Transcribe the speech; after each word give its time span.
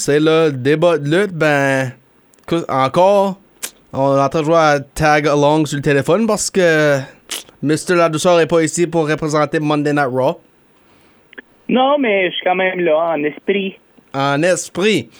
C'est 0.00 0.18
le 0.20 0.50
débat 0.50 0.96
de 0.98 1.04
lutte. 1.08 1.32
Ben, 1.32 1.92
encore, 2.68 3.36
on 3.92 4.16
est 4.16 4.20
en 4.20 4.28
train 4.28 4.40
de 4.40 4.44
jouer 4.46 4.56
à 4.56 4.80
Tag 4.80 5.26
Along 5.28 5.66
sur 5.66 5.76
le 5.76 5.82
téléphone 5.82 6.26
parce 6.26 6.50
que 6.50 6.98
Mr. 7.62 7.94
La 7.96 8.08
Douceur 8.08 8.38
n'est 8.38 8.46
pas 8.46 8.62
ici 8.62 8.86
pour 8.86 9.08
représenter 9.08 9.60
Monday 9.60 9.92
Night 9.92 10.08
Raw. 10.10 10.40
Non, 11.68 11.98
mais 11.98 12.30
je 12.30 12.34
suis 12.36 12.44
quand 12.44 12.54
même 12.54 12.80
là, 12.80 13.12
en 13.14 13.22
esprit. 13.24 13.78
En 14.14 14.42
esprit? 14.42 15.10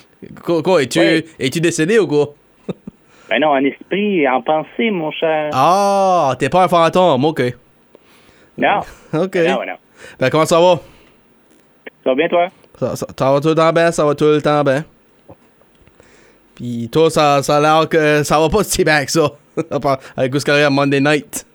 Quoi, 0.43 0.63
quoi, 0.63 0.83
es-tu 0.83 0.99
Ouais. 0.99 1.25
es-tu 1.39 1.61
décédé 1.61 1.99
ou 1.99 2.07
quoi? 2.07 2.35
Ben 3.29 3.39
non, 3.41 3.51
en 3.51 3.65
esprit, 3.65 4.27
en 4.27 4.43
pensée, 4.43 4.91
mon 4.91 5.13
cher. 5.13 5.51
Ah, 5.53 6.35
t'es 6.39 6.49
pas 6.49 6.65
un 6.65 6.69
fantôme, 6.69 7.25
ok. 7.27 7.43
Non. 8.59 8.81
Ok. 9.15 9.37
Non, 9.37 9.61
non. 9.67 9.77
Ben, 10.19 10.31
comment 10.31 10.47
ça 10.47 10.59
va? 10.61 10.81
Ça 12.03 12.11
va 12.11 12.15
bien, 12.17 12.29
toi? 12.29 12.49
Ça, 12.81 12.97
ça- 12.97 13.07
ça 13.17 13.31
va 13.33 13.41
tout 13.41 13.49
le 13.49 13.55
temps 13.55 13.73
bien, 13.75 13.93
ça 13.93 14.05
va 14.07 14.15
tout 14.15 14.25
le 14.25 14.41
temps 14.41 14.65
bien. 14.65 14.85
Puis 16.55 16.89
toi, 16.91 17.11
ça, 17.11 17.43
ça 17.43 17.59
a 17.59 17.61
l'air 17.61 17.89
que 17.89 18.23
ça 18.23 18.39
va 18.41 18.49
pas 18.49 18.65
si 18.65 18.85
bien 18.85 19.05
que 19.05 19.11
ça. 19.11 19.31
Avec 20.17 20.33
a 20.49 20.67
à 20.67 20.71
Monday 20.71 21.01
Night. 21.01 21.47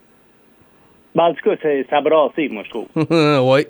Ben, 1.16 1.24
en 1.26 1.34
tout 1.34 1.50
cas, 1.50 1.56
ça 1.90 1.98
a 1.98 2.02
brassé, 2.02 2.48
moi, 2.50 2.62
je 2.66 2.70
trouve. 2.70 2.88
oui. 2.96 3.66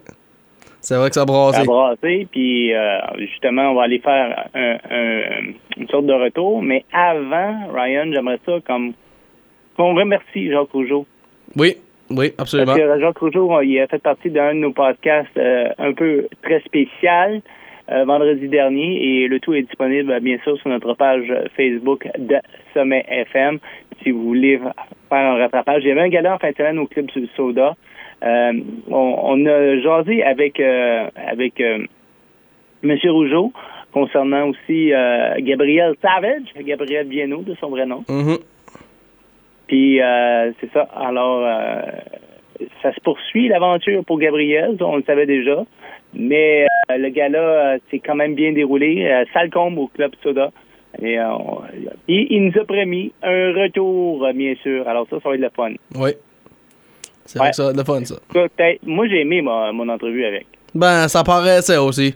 C'est 0.82 0.98
vrai 0.98 1.10
que 1.10 1.16
ça 1.16 1.22
a 1.22 1.26
Ça 1.26 1.32
a 1.62 1.64
brassé. 1.64 1.66
brassé, 1.66 2.28
puis 2.32 2.74
euh, 2.74 3.00
justement, 3.20 3.72
on 3.72 3.76
va 3.76 3.84
aller 3.84 4.00
faire 4.00 4.50
un- 4.54 4.78
un- 4.92 5.54
une 5.78 5.88
sorte 5.90 6.06
de 6.06 6.14
retour. 6.14 6.62
Mais 6.62 6.84
avant, 6.94 7.70
Ryan, 7.74 8.12
j'aimerais 8.14 8.40
ça 8.46 8.54
comme 8.68 8.94
qu'on 9.78 9.96
remercie 9.96 10.52
Jacques 10.52 10.72
Rougeau. 10.74 11.06
Oui, 11.56 11.78
oui, 12.10 12.34
absolument. 12.38 12.76
Parce 12.76 12.80
que 12.80 13.00
Jacques 13.00 13.18
Rougeau, 13.18 13.62
il 13.62 13.80
a 13.80 13.88
fait 13.88 14.02
partie 14.02 14.30
d'un 14.30 14.54
de 14.54 14.60
nos 14.60 14.72
podcasts 14.72 15.38
euh, 15.38 15.70
un 15.78 15.94
peu 15.94 16.28
très 16.44 16.60
spécial 16.62 17.42
euh, 17.92 18.04
vendredi 18.06 18.48
dernier 18.48 19.04
et 19.04 19.28
le 19.28 19.40
tout 19.40 19.54
est 19.54 19.62
disponible 19.62 20.12
euh, 20.12 20.20
bien 20.20 20.38
sûr 20.44 20.58
sur 20.58 20.70
notre 20.70 20.94
page 20.96 21.32
Facebook 21.56 22.08
de 22.18 22.38
Sommet 22.74 23.06
FM. 23.08 23.60
Si 24.04 24.12
vous 24.12 24.24
voulez 24.24 24.58
faire 24.58 24.74
un 25.12 25.38
rattrapage, 25.38 25.84
il 25.84 25.90
y 25.90 25.92
avait 25.92 26.02
un 26.02 26.10
gala 26.10 26.36
en 26.36 26.38
fin 26.40 26.52
de 26.52 26.56
semaine 26.56 26.80
au 26.80 26.88
Club 26.88 27.08
Soda. 27.36 27.76
Euh, 28.24 28.54
on, 28.90 29.20
on 29.24 29.46
a 29.46 29.80
jasé 29.80 30.24
avec 30.24 30.60
euh, 30.60 31.10
avec 31.16 31.60
euh, 31.60 31.86
Monsieur 32.82 33.12
Rougeau 33.12 33.52
concernant 33.92 34.50
aussi 34.50 34.94
euh, 34.94 35.36
Gabriel 35.40 35.96
Savage, 36.02 36.54
Gabriel 36.66 37.08
Viano 37.08 37.42
de 37.42 37.56
son 37.56 37.70
vrai 37.70 37.86
nom. 37.86 38.04
Mhm. 38.10 38.38
Puis 39.68 40.02
euh, 40.02 40.52
c'est 40.62 40.72
ça. 40.72 40.88
Alors, 40.96 41.44
euh, 41.46 41.82
ça 42.82 42.94
se 42.94 43.00
poursuit 43.02 43.48
l'aventure 43.48 44.04
pour 44.06 44.20
Gabriel, 44.20 44.78
on 44.82 44.98
le 44.98 45.04
savait 45.04 45.26
déjà. 45.26 45.64
Mais 46.14 46.66
euh, 46.92 46.98
le 46.98 47.10
gala 47.10 47.40
euh, 47.40 47.78
s'est 47.92 48.00
quand 48.00 48.16
même 48.16 48.36
bien 48.36 48.54
déroulé. 48.54 49.06
Euh, 49.06 49.26
Salcombe 49.34 49.78
au 49.78 49.88
Club 49.88 50.12
Soda. 50.24 50.52
Et 51.02 51.20
on- 51.20 51.62
il, 52.08 52.28
il 52.30 52.46
nous 52.46 52.62
a 52.62 52.64
promis 52.64 53.12
un 53.22 53.52
retour, 53.52 54.26
bien 54.34 54.56
sûr. 54.64 54.88
Alors 54.88 55.08
ça, 55.10 55.18
ça 55.22 55.28
va 55.30 55.36
être 55.36 55.42
le 55.42 55.50
fun. 55.54 55.74
Oui. 55.96 56.12
C'est 57.26 57.40
vrai 57.40 57.50
que 57.50 57.56
ça 57.56 57.64
va 57.66 57.70
être 57.72 57.78
le 57.78 57.84
fun, 57.84 58.06
ça. 58.06 58.16
Moi, 58.86 59.08
j'ai 59.10 59.22
aimé 59.22 59.42
ma- 59.42 59.72
mon 59.74 59.90
entrevue 59.90 60.24
avec. 60.26 60.46
Ben, 60.74 61.08
ça 61.10 61.24
paraissait 61.24 61.78
aussi. 61.78 62.16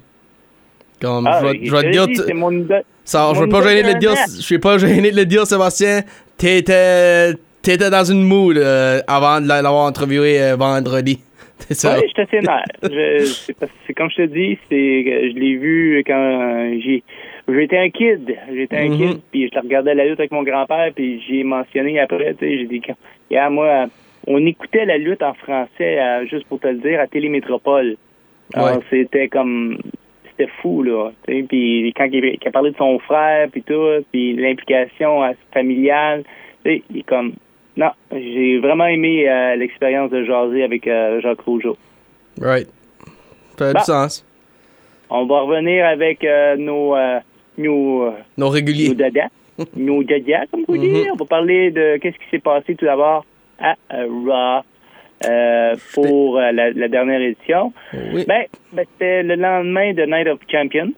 Comme, 1.02 1.28
Ah, 1.28 1.40
je 1.42 1.48
vais, 1.48 1.60
je 1.66 1.72
vais 1.76 1.92
te 1.92 2.26
dire... 2.26 2.36
mon. 2.36 2.66
Ça, 3.04 3.32
je 3.34 3.40
vais 3.44 3.50
pas 3.50 3.62
gêner 3.64 3.82
de 3.84 3.88
le 3.88 4.00
dire, 4.00 4.12
internet. 4.12 4.36
je 4.38 4.42
suis 4.42 4.60
pas 4.60 4.78
gêné 4.78 5.12
de 5.12 5.16
le 5.16 5.26
dire, 5.26 5.46
Sébastien. 5.48 6.02
T'étais, 6.40 7.34
t'étais 7.62 7.90
dans 7.90 8.06
une 8.06 8.24
mood 8.24 8.58
euh, 8.58 9.02
avant 9.08 9.42
de 9.42 9.48
l'avoir 9.48 9.88
interviewé 9.88 10.42
euh, 10.42 10.56
vendredi. 10.56 11.20
C'est 11.60 11.74
ça? 11.74 11.98
Oui, 12.00 12.10
scénaire. 12.32 12.64
Je- 12.82 13.52
c'est 13.86 13.94
comme 13.94 14.10
je 14.10 14.16
te 14.16 14.26
dis, 14.28 14.58
c'est 14.70 15.04
je 15.34 15.38
l'ai 15.38 15.58
vu 15.58 16.02
quand 16.08 16.72
j'ai 16.82 17.04
j'étais 17.50 17.78
un 17.78 17.90
kid. 17.90 18.34
J'étais 18.56 18.78
un 18.78 18.90
kid, 18.96 19.20
puis 19.32 19.50
je 19.54 19.60
regardais 19.60 19.94
la 19.94 20.06
lutte 20.06 20.20
avec 20.20 20.32
mon 20.32 20.44
grand-père, 20.44 20.92
puis 20.96 21.22
j'ai 21.28 21.44
mentionné 21.44 22.00
après, 22.00 22.34
tu 22.40 22.46
sais, 22.48 22.58
j'ai 22.60 22.66
dit, 22.68 22.82
yeah, 23.30 23.50
moi, 23.50 23.88
on 24.26 24.46
écoutait 24.46 24.86
la 24.86 24.98
lutte 24.98 25.22
en 25.22 25.34
français, 25.34 25.98
juste 26.30 26.46
pour 26.48 26.60
te 26.62 26.68
le 26.68 26.78
dire, 26.78 27.02
à 27.02 27.08
Télémétropole. 27.08 27.98
Ouais. 28.56 28.62
c'était 28.90 29.28
comme, 29.28 29.78
c'était 30.40 30.52
fou, 30.62 30.84
là. 30.84 31.12
Puis 31.26 31.94
quand 31.96 32.08
il, 32.12 32.26
il 32.26 32.48
a 32.48 32.52
parlé 32.52 32.72
de 32.72 32.78
son 32.78 32.98
frère, 33.00 33.50
puis 33.52 33.62
tout, 33.64 34.04
puis 34.12 34.34
l'implication 34.36 35.24
euh, 35.24 35.32
familiale, 35.54 36.24
il 36.66 36.82
est 36.96 37.04
comme, 37.04 37.34
non, 37.78 37.90
j'ai 38.12 38.58
vraiment 38.60 38.86
aimé 38.86 39.30
euh, 39.30 39.56
l'expérience 39.56 40.12
de 40.12 40.24
jaser 40.24 40.64
avec 40.64 40.88
euh, 40.88 41.20
Jacques 41.22 41.42
Rougeau. 41.42 41.78
Right. 42.42 42.68
Ça 43.58 43.74
Bah. 43.74 43.80
du 43.80 43.86
sens. 43.86 44.26
On 45.10 45.26
va 45.26 45.42
revenir 45.42 45.86
avec 45.86 46.24
euh, 46.24 46.56
nos, 46.56 46.96
nos, 47.58 48.06
Nos 48.06 48.14
nos 48.38 48.50
réguliers. 48.50 48.94
dadas. 48.94 49.30
nos 49.76 50.04
dadas, 50.04 50.46
comme 50.52 50.64
vous 50.68 50.78
dites. 50.78 50.92
Mhm. 51.06 51.12
On 51.14 51.16
va 51.16 51.26
parler 51.26 51.72
de 51.72 51.98
qu'est-ce 51.98 52.18
qui 52.18 52.30
s'est 52.32 52.40
passé 52.40 52.76
tout 52.76 52.86
d'abord 52.86 53.26
à 53.60 53.76
Raw 53.92 54.62
euh, 55.28 55.76
pour 55.94 56.38
euh, 56.38 56.52
la, 56.52 56.72
la 56.72 56.88
dernière 56.88 57.22
édition. 57.22 57.74
Oui. 58.14 58.26
Ben, 58.28 58.44
ben, 58.74 58.86
c'était 58.94 59.24
le 59.24 59.36
lendemain 59.36 59.94
de 59.94 60.04
Night 60.04 60.28
of 60.28 60.40
Champions. 60.52 60.92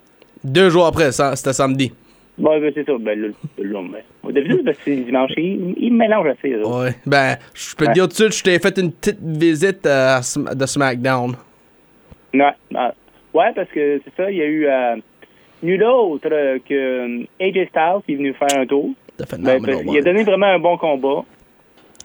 Deux 0.44 0.70
jours 0.70 0.86
après, 0.86 1.12
ça, 1.12 1.36
c'était 1.36 1.54
samedi. 1.54 1.92
Bon, 2.38 2.60
ben, 2.60 2.72
c'est 2.74 2.86
ça. 2.86 2.94
Ben, 3.00 3.20
le, 3.20 3.34
le, 3.60 3.76
au 4.24 4.32
début, 4.32 4.62
ben, 4.64 4.74
c'est 4.84 4.96
dimanche. 4.96 5.32
Il, 5.38 5.74
il 5.78 5.94
mélange 5.94 6.28
assez. 6.28 6.50
là. 6.52 6.68
Ouais. 6.68 6.92
Ben, 7.06 7.36
je 7.54 7.76
peux 7.76 7.86
te 7.86 7.90
Ouais. 7.90 7.94
dire 7.94 8.04
tout 8.04 8.10
de 8.10 8.14
suite, 8.14 8.34
je 8.34 8.44
t'ai 8.44 8.60
fait 8.60 8.78
une 8.80 8.92
petite 8.92 9.20
visite 9.22 9.86
euh, 9.86 10.20
de 10.56 10.66
SmackDown. 10.66 11.36
Ouais, 12.34 12.44
ah, 12.76 12.94
ouais, 13.34 13.52
parce 13.56 13.70
que 13.70 14.02
c'est 14.04 14.16
ça. 14.16 14.32
Il 14.32 14.38
y 14.38 14.42
a 14.42 14.46
eu 14.46 14.68
nul 15.64 15.84
autre 15.84 16.30
que 16.68 17.22
AJ 17.40 17.68
Styles 17.70 18.02
qui 18.06 18.14
est 18.14 18.16
venu 18.16 18.34
faire 18.34 18.58
un 18.60 18.66
tour. 18.66 18.90
Ben, 19.40 19.60
il 19.88 19.98
a 19.98 20.02
donné 20.02 20.24
vraiment 20.24 20.48
un 20.48 20.60
bon 20.60 20.78
combat. 20.78 21.24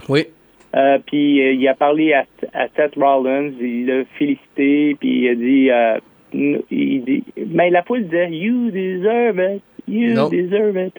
Oui. 0.08 0.26
Euh, 0.76 0.98
puis 1.06 1.40
euh, 1.42 1.52
il 1.52 1.66
a 1.68 1.74
parlé 1.74 2.12
à, 2.12 2.24
à 2.52 2.66
Seth 2.76 2.94
Rollins, 2.96 3.50
il 3.60 3.86
l'a 3.86 4.04
félicité, 4.18 4.96
puis 5.00 5.22
il 5.24 5.28
a 5.28 5.34
dit, 5.34 5.70
euh, 5.70 6.58
il 6.70 7.04
dit, 7.04 7.24
mais 7.48 7.70
la 7.70 7.82
foule 7.82 8.04
disait, 8.04 8.30
you 8.30 8.70
deserve 8.70 9.38
it, 9.38 9.62
you 9.88 10.12
Non. 10.12 10.28
deserve 10.28 10.76
it. 10.76 10.92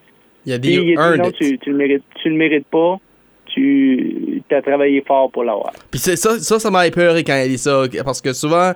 Il 0.45 0.53
a 0.53 0.57
dit, 0.57 0.73
il 0.73 0.97
a 0.97 1.11
dit, 1.13 1.19
non, 1.19 1.31
tu, 1.31 1.59
tu 1.59 1.69
le 1.71 1.77
mérites, 1.77 2.03
tu 2.21 2.29
le 2.29 2.35
mérites 2.35 2.65
pas, 2.67 2.97
tu 3.53 4.41
as 4.51 4.61
travaillé 4.61 5.03
fort 5.05 5.31
pour 5.31 5.43
l'avoir. 5.43 5.73
Puis 5.91 5.99
ça, 5.99 6.15
ça, 6.15 6.59
ça 6.59 6.71
m'a 6.71 6.87
épeuré 6.87 7.23
quand 7.23 7.39
il 7.43 7.49
dit 7.49 7.57
ça. 7.57 7.83
Parce 8.03 8.21
que 8.21 8.33
souvent, 8.33 8.71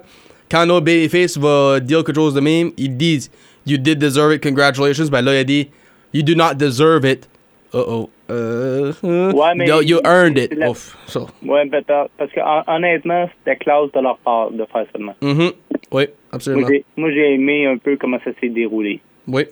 quand 0.49 0.65
nos 0.65 0.81
babyface 0.81 1.37
va 1.37 1.79
dire 1.79 2.03
quelque 2.03 2.15
chose 2.15 2.33
de 2.33 2.41
même, 2.41 2.71
ils 2.77 2.95
disent 2.95 3.31
You 3.65 3.77
did 3.77 3.99
deserve 3.99 4.33
it, 4.33 4.41
congratulations. 4.43 5.05
Ben 5.11 5.21
là, 5.21 5.35
il 5.35 5.37
a 5.39 5.43
dit 5.43 5.69
You 6.13 6.23
do 6.23 6.33
not 6.35 6.55
deserve 6.55 7.05
it. 7.05 7.27
Uh 7.73 7.77
oh. 7.87 8.09
Euh, 8.29 8.91
Ouais, 9.01 9.55
mais 9.55 9.65
you, 9.67 9.81
you 9.81 9.99
earned 10.05 10.37
it. 10.37 10.53
la- 10.55 10.69
Ouf. 10.69 10.97
So. 11.07 11.27
Ouais, 11.45 11.65
peut-être, 11.67 12.09
parce 12.17 12.31
que 12.31 12.39
hon- 12.41 12.63
honnêtement, 12.67 13.29
c'était 13.39 13.55
classe 13.57 13.91
de 13.93 13.99
leur 14.01 14.17
part 14.19 14.51
de 14.51 14.65
faire 14.65 14.85
même. 14.99 15.13
Mhm. 15.21 15.51
Oui, 15.91 16.03
absolument. 16.31 16.67
Moi, 16.97 17.11
j'ai 17.11 17.33
aimé 17.33 17.65
un 17.67 17.77
peu 17.77 17.95
comment 17.97 18.17
ça 18.25 18.31
s'est 18.39 18.49
déroulé. 18.49 18.99
Oui. 19.27 19.43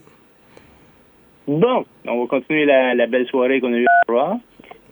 Bon, 1.48 1.84
on 2.08 2.22
va 2.22 2.28
continuer 2.28 2.66
la, 2.66 2.94
la 2.94 3.08
belle 3.08 3.26
soirée 3.28 3.60
qu'on 3.60 3.74
a 3.74 3.78
eue 3.78 3.86
à 3.88 4.12
Raw. 4.12 4.40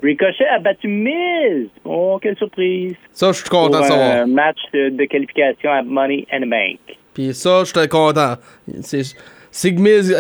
Ricochet 0.02 0.46
a 0.46 0.60
battu 0.60 0.88
Miz. 0.88 1.70
Oh, 1.86 2.20
quelle 2.22 2.38
surprise. 2.38 2.96
Ça, 3.12 3.32
je 3.32 3.40
suis 3.40 3.50
content 3.50 3.80
de 3.82 3.86
savoir. 3.86 4.22
un 4.24 4.28
match 4.28 4.58
de, 4.74 4.90
de 4.90 5.06
qualification 5.06 5.72
à 5.72 5.82
Money 5.84 6.26
the 6.32 6.48
Bank. 6.48 6.80
Puis 7.14 7.34
ça, 7.34 7.64
je 7.64 7.78
suis 7.78 7.88
content. 7.90 8.36
C'est- 8.82 9.16
Sigmiz, 9.52 10.16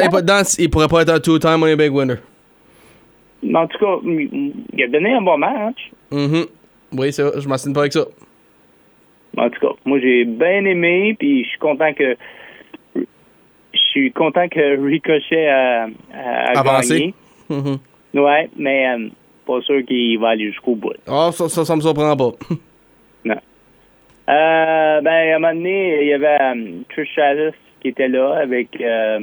il 0.60 0.70
pourrait 0.70 0.88
pas 0.88 1.02
être 1.04 1.10
un 1.14 1.20
two-time 1.20 1.58
Money 1.58 1.76
Big 1.76 1.94
Winner. 1.94 2.16
En 3.44 3.68
tout 3.68 3.78
cas, 3.78 4.00
il 4.04 4.84
a 4.84 4.88
donné 4.88 5.14
un 5.14 5.22
bon 5.22 5.38
match. 5.38 5.92
Mhm. 6.12 6.46
Oui, 6.94 7.12
vrai, 7.12 7.32
je 7.40 7.48
m'assigne 7.48 7.74
pas 7.74 7.82
avec 7.82 7.94
ça. 7.94 8.06
En 9.38 9.50
tout 9.50 9.60
cas, 9.60 9.74
moi, 9.86 10.00
j'ai 10.00 10.26
bien 10.26 10.66
aimé, 10.66 11.16
puis 11.18 11.44
je 11.44 11.50
suis 11.50 11.60
content 11.60 11.94
que... 11.94 12.16
Je 12.96 13.80
suis 13.92 14.12
content 14.12 14.48
que 14.48 14.84
Ricochet 14.86 15.48
a, 15.48 15.88
Avancé. 16.56 17.14
Mhm. 17.50 17.78
Ouais, 18.16 18.50
mais 18.58 18.90
euh, 18.90 19.10
pas 19.46 19.62
sûr 19.62 19.86
qu'il 19.86 20.18
va 20.20 20.30
aller 20.30 20.52
jusqu'au 20.52 20.76
bout. 20.76 20.94
Ah, 21.08 21.30
ça, 21.32 21.48
ça, 21.50 21.64
ça 21.66 21.76
me 21.76 21.82
surprend 21.82 22.16
pas. 22.16 22.32
Euh, 24.30 25.00
ben, 25.02 25.32
à 25.32 25.36
un 25.36 25.40
moment 25.40 25.54
donné, 25.54 26.02
il 26.02 26.08
y 26.10 26.14
avait 26.14 26.38
euh, 26.42 26.82
Trish 26.90 27.10
Stratus 27.12 27.54
qui 27.80 27.90
était 27.90 28.08
là 28.08 28.34
avec 28.42 28.82
euh, 28.82 29.20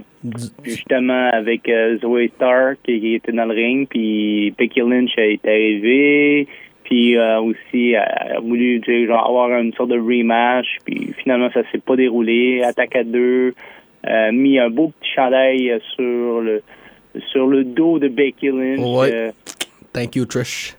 justement 0.62 1.30
avec 1.32 1.68
euh, 1.68 1.98
Zoe 1.98 2.28
Stark 2.36 2.78
qui, 2.84 3.00
qui 3.00 3.14
était 3.14 3.32
dans 3.32 3.46
le 3.46 3.54
ring, 3.54 3.88
puis 3.88 4.52
Becky 4.56 4.80
Lynch 4.80 5.12
a 5.18 5.24
été 5.24 5.48
arrivée, 5.48 6.48
puis 6.84 7.16
euh, 7.16 7.40
aussi 7.40 7.96
a 7.96 8.38
voulu 8.40 8.82
genre, 9.06 9.26
avoir 9.26 9.58
une 9.58 9.72
sorte 9.74 9.90
de 9.90 9.98
rematch, 9.98 10.66
puis 10.84 11.14
finalement 11.22 11.50
ça 11.52 11.62
s'est 11.70 11.78
pas 11.78 11.96
déroulé. 11.96 12.62
Attaque 12.62 12.96
à 12.96 13.04
deux, 13.04 13.54
euh, 14.06 14.32
mis 14.32 14.58
un 14.58 14.70
beau 14.70 14.92
petit 15.00 15.10
chandail 15.14 15.80
sur 15.94 16.40
le 16.40 16.62
sur 17.30 17.46
le 17.46 17.64
dos 17.64 17.98
de 17.98 18.08
Becky 18.08 18.48
Lynch. 18.48 18.80
Ouais. 18.80 19.30
Thank 19.92 20.16
you, 20.16 20.26
Trish. 20.26 20.76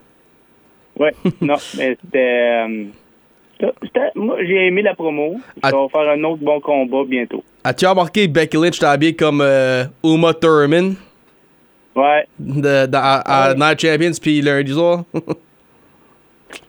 Ouais, 0.99 1.13
non, 1.41 1.55
mais 1.77 1.97
c'était. 2.01 2.65
Euh, 3.63 3.71
moi, 4.15 4.37
j'ai 4.45 4.67
aimé 4.67 4.81
la 4.81 4.93
promo. 4.93 5.35
Ah. 5.63 5.71
On 5.73 5.87
va 5.87 5.89
faire 5.89 6.11
un 6.11 6.23
autre 6.23 6.41
bon 6.43 6.59
combat 6.59 7.03
bientôt. 7.07 7.43
As-tu 7.63 7.85
remarqué 7.87 8.27
Becky 8.27 8.57
Lynch 8.57 8.77
était 8.77 8.85
habillée 8.85 9.15
comme 9.15 9.41
euh, 9.41 9.85
Uma 10.03 10.33
Thurman? 10.33 10.95
Ouais. 11.95 12.25
de, 12.39 12.85
de- 12.87 12.95
à, 12.95 13.15
à 13.19 13.49
Ouais. 13.53 13.55
Night 13.57 13.79
Champions 13.79 14.19
puis 14.21 14.41
lundi 14.41 14.73
soir? 14.73 15.03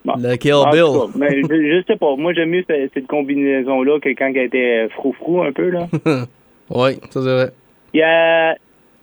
Bon. 0.03 0.13
Le 0.17 0.35
Kill 0.37 0.53
Bill. 0.71 1.11
mais 1.15 1.41
je, 1.41 1.47
je 1.47 1.83
sais 1.87 1.97
pas. 1.97 2.15
Moi, 2.17 2.33
j'aime 2.33 2.49
mieux 2.49 2.63
cette, 2.67 2.93
cette 2.93 3.07
combinaison-là 3.07 3.99
que 3.99 4.09
quand 4.09 4.27
elle 4.35 4.37
était 4.45 4.87
frou-frou 4.95 5.43
un 5.43 5.51
peu. 5.51 5.69
là. 5.69 5.87
ouais, 6.69 6.95
ça 7.09 7.21
c'est 7.21 7.33
vrai. 7.33 7.51
Il 7.93 7.99
y 7.99 8.03
a 8.03 8.55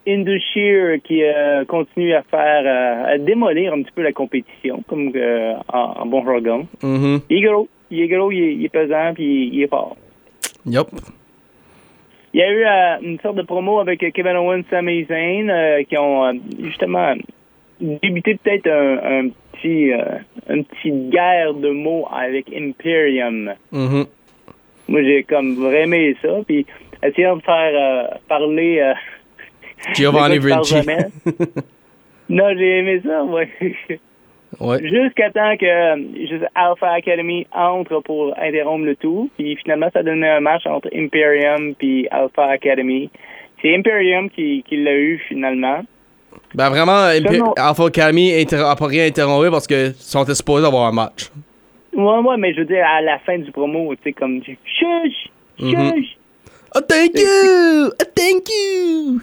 Indushir 0.06 1.00
qui 1.02 1.22
euh, 1.22 1.64
continue 1.64 2.12
à 2.12 2.22
faire 2.22 2.62
euh, 2.66 3.14
à 3.14 3.18
démolir 3.18 3.72
un 3.72 3.82
petit 3.82 3.92
peu 3.92 4.02
la 4.02 4.12
compétition, 4.12 4.82
comme 4.86 5.10
euh, 5.14 5.54
en, 5.72 6.02
en 6.02 6.06
bon 6.06 6.24
jargon. 6.24 6.66
Mhm. 6.82 7.20
Il 7.30 7.38
est 7.38 7.40
gros. 7.48 7.68
Il 7.90 8.00
est 8.00 8.08
gros, 8.08 8.30
il 8.30 8.42
est, 8.42 8.54
il 8.54 8.64
est 8.64 8.68
pesant, 8.68 9.12
puis 9.14 9.48
il 9.52 9.62
est 9.62 9.68
fort. 9.68 9.96
Yup. 10.66 10.88
Il 12.32 12.40
y 12.40 12.42
a 12.42 12.50
eu 12.50 12.64
une 13.02 13.18
sorte 13.20 13.36
de 13.36 13.42
promo 13.42 13.78
avec 13.78 14.00
Kevin 14.12 14.36
Owens, 14.36 14.64
Sami 14.68 15.04
Zayn, 15.04 15.84
qui 15.88 15.96
ont 15.96 16.32
justement 16.60 17.14
débuté 17.80 18.36
peut-être 18.42 18.66
un, 18.66 19.20
un 19.26 19.28
petit, 19.52 19.92
une 20.48 20.64
petite 20.64 21.10
guerre 21.10 21.54
de 21.54 21.70
mots 21.70 22.08
avec 22.12 22.46
Imperium. 22.52 23.52
Mhm. 23.70 24.06
Moi, 24.88 25.02
j'ai 25.02 25.22
comme 25.22 25.54
vraiment 25.54 25.94
aimé 25.94 26.16
ça. 26.20 26.40
Puis, 26.46 26.66
essayant 27.04 27.36
de 27.36 27.42
faire 27.42 28.18
parler 28.28 28.94
Giovanni 29.94 30.38
Vinci. 30.38 30.74
non, 32.28 32.54
j'ai 32.56 32.78
aimé 32.78 33.00
ça, 33.04 33.24
ouais. 33.24 33.48
ouais. 34.60 34.78
Jusqu'à 34.88 35.30
temps 35.30 35.56
que 35.56 35.66
euh, 35.66 35.96
juste 36.28 36.44
Alpha 36.54 36.92
Academy 36.92 37.46
entre 37.52 38.00
pour 38.00 38.34
interrompre 38.38 38.84
le 38.86 38.96
tout. 38.96 39.30
Puis 39.36 39.56
finalement, 39.56 39.88
ça 39.92 40.02
donnait 40.02 40.30
un 40.30 40.40
match 40.40 40.66
entre 40.66 40.88
Imperium 40.94 41.74
puis 41.74 42.08
Alpha 42.10 42.44
Academy. 42.44 43.10
C'est 43.60 43.74
Imperium 43.74 44.30
qui, 44.30 44.64
qui 44.68 44.82
l'a 44.82 44.94
eu 44.94 45.18
finalement. 45.28 45.82
Ben 46.54 46.68
vraiment, 46.70 47.08
Alpha 47.56 47.84
Academy 47.86 48.32
inter- 48.34 48.64
a 48.66 48.76
pas 48.76 48.86
rien 48.86 49.06
interrompu 49.06 49.50
parce 49.50 49.66
que 49.66 49.92
sont 49.92 50.24
supposés 50.26 50.66
avoir 50.66 50.86
un 50.88 50.92
match. 50.92 51.30
Ouais, 51.92 52.18
ouais, 52.18 52.36
mais 52.36 52.52
je 52.54 52.60
veux 52.60 52.66
dire, 52.66 52.84
à 52.84 53.00
la 53.02 53.18
fin 53.20 53.38
du 53.38 53.52
promo, 53.52 53.94
tu 53.94 54.02
sais, 54.02 54.12
comme 54.12 54.40
du 54.40 54.58
chuch, 54.64 55.30
chuch. 55.58 55.74
Mhm. 55.74 55.92
Oh, 56.76 56.80
thank 56.80 57.16
you! 57.16 57.86
Oh, 57.86 58.04
thank 58.16 58.48
you! 58.48 59.20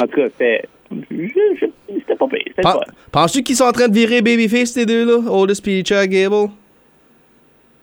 En 0.00 0.06
tout 0.06 0.16
cas, 0.16 0.28
c'était. 0.38 0.64
C'était 0.90 2.16
pas 2.16 2.28
pire. 2.28 2.42
C'était 2.48 2.62
Pen- 2.62 2.72
pas. 2.72 2.84
Penses-tu 3.10 3.42
qu'ils 3.42 3.56
sont 3.56 3.64
en 3.64 3.72
train 3.72 3.88
de 3.88 3.94
virer 3.94 4.20
Babyface, 4.20 4.72
ces 4.72 4.84
deux-là? 4.86 5.30
Oldest 5.30 5.62
puis 5.62 5.82
Chad 5.84 6.08
Gable? 6.08 6.50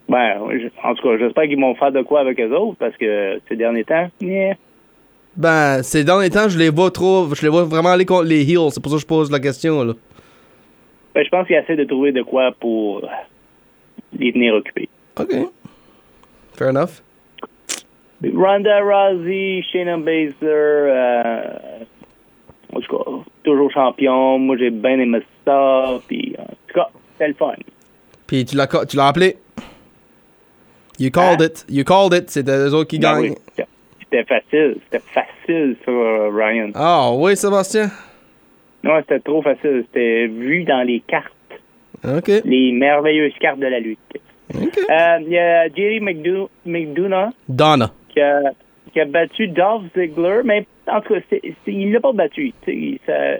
Ben, 0.08 0.40
en 0.84 0.96
tout 0.96 1.04
cas, 1.08 1.18
j'espère 1.20 1.44
qu'ils 1.46 1.60
vont 1.60 1.76
faire 1.76 1.92
de 1.92 2.02
quoi 2.02 2.22
avec 2.22 2.40
eux 2.40 2.52
autres 2.56 2.78
parce 2.80 2.96
que 2.98 3.40
ces 3.48 3.56
derniers 3.56 3.84
temps, 3.84 4.10
yeah. 4.22 4.56
Ben, 5.36 5.84
ces 5.84 6.04
derniers 6.04 6.30
temps, 6.32 6.50
je 6.50 6.58
les 6.58 6.70
vois 6.70 6.90
trop. 6.92 7.28
Je 7.34 7.42
les 7.44 7.50
vois 7.50 7.64
vraiment 7.64 7.90
aller 7.90 8.06
contre 8.06 8.26
les 8.28 8.42
heels. 8.44 8.72
C'est 8.72 8.82
pour 8.82 8.92
ça 8.92 8.98
que 8.98 9.02
je 9.02 9.08
pose 9.08 9.32
la 9.32 9.40
question, 9.40 9.84
là. 9.84 9.94
Ben, 11.16 11.24
je 11.24 11.30
pense 11.30 11.48
qu'ils 11.48 11.56
essaient 11.58 11.76
de 11.76 11.84
trouver 11.84 12.12
de 12.12 12.22
quoi 12.24 12.52
pour 12.60 13.08
les 14.18 14.32
tenir 14.34 14.54
occupés. 14.56 14.90
Ok. 15.20 15.34
Fair 16.58 16.70
enough. 16.70 17.02
Ronda 18.36 18.82
Rousey, 18.82 19.64
Shayna 19.72 19.98
Baszler, 19.98 20.34
euh, 20.42 21.42
en 22.74 22.80
tout 22.80 22.98
cas, 22.98 23.12
toujours 23.44 23.71
champion. 23.71 24.38
Moi, 24.39 24.57
j'ai 24.57 24.69
bien 24.69 25.00
aimé 25.00 25.19
ça. 25.45 26.00
Puis, 26.07 26.36
en 26.38 26.44
tout 26.45 26.74
cas, 26.75 26.88
c'était 27.13 27.27
le 27.30 27.33
fun. 27.36 27.54
Puis 28.27 28.45
tu 28.45 28.56
l'as 28.56 28.68
tu 28.88 28.95
l'as 28.98 29.07
appelé? 29.07 29.38
You 31.00 31.10
called 31.12 31.42
Hein? 31.42 31.45
it. 31.45 31.66
You 31.69 31.83
called 31.83 32.13
it. 32.13 32.30
C'était 32.30 32.51
eux 32.57 32.74
autres 32.74 32.89
qui 32.89 33.00
Ben 33.00 33.13
gagnent. 33.13 33.31
oui, 33.31 33.63
c'était- 34.00 34.24
facile. 34.25 34.77
C'était 34.86 35.04
facile 35.13 35.75
sur 35.83 36.33
Ryan. 36.36 36.71
Ah, 36.75 37.10
oui, 37.13 37.36
Sébastien. 37.38 37.89
Non, 38.83 39.00
c'était 39.01 39.19
trop 39.19 39.42
facile. 39.42 39.86
C'était 39.88 40.27
vu 40.27 40.63
dans 40.63 40.86
les 40.86 41.00
cartes. 41.01 41.31
Ok. 42.06 42.30
Les 42.45 42.71
merveilleuses 42.71 43.33
cartes 43.39 43.60
de 43.60 43.68
la 43.68 43.80
lutte. 43.80 44.00
Ok. 44.54 44.77
Euh, 44.89 45.18
Il 45.21 45.30
y 45.30 45.38
a 45.38 45.68
Jerry 45.69 46.00
McDo- 46.00 46.50
McDonough 46.66 47.31
Donna. 47.48 47.92
qui 48.10 48.19
a, 48.21 48.39
qui 48.90 49.00
a 49.00 49.06
battu 49.06 49.48
Dolph 49.48 49.84
Ziggler, 49.96 50.42
mais 50.44 50.66
en 50.88 51.02
tout 51.02 51.14
cas, 51.14 51.38
il 51.68 51.92
l'a 51.92 52.00
pas 52.00 52.14
battu. 52.14 52.54
Tu 52.66 53.00
ça, 53.06 53.38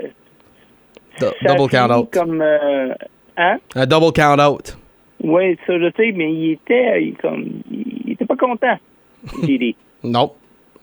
Do- 1.20 1.34
ça 1.46 1.54
double 1.56 1.70
count 1.70 1.92
out. 1.92 2.10
Comme, 2.14 2.42
euh, 2.42 2.94
hein? 3.38 3.58
Un 3.76 3.86
double 3.86 4.14
count 4.14 4.40
out. 4.40 4.78
Oui, 5.22 5.58
ça 5.68 5.78
je 5.78 5.92
sais, 5.98 6.12
mais 6.14 6.32
il 6.32 6.52
était 6.54 7.04
il, 7.04 7.16
comme 7.18 7.46
il 7.72 8.14
était 8.14 8.26
pas 8.26 8.38
content. 8.38 8.78
JD. 9.44 9.76
Non. 10.04 10.32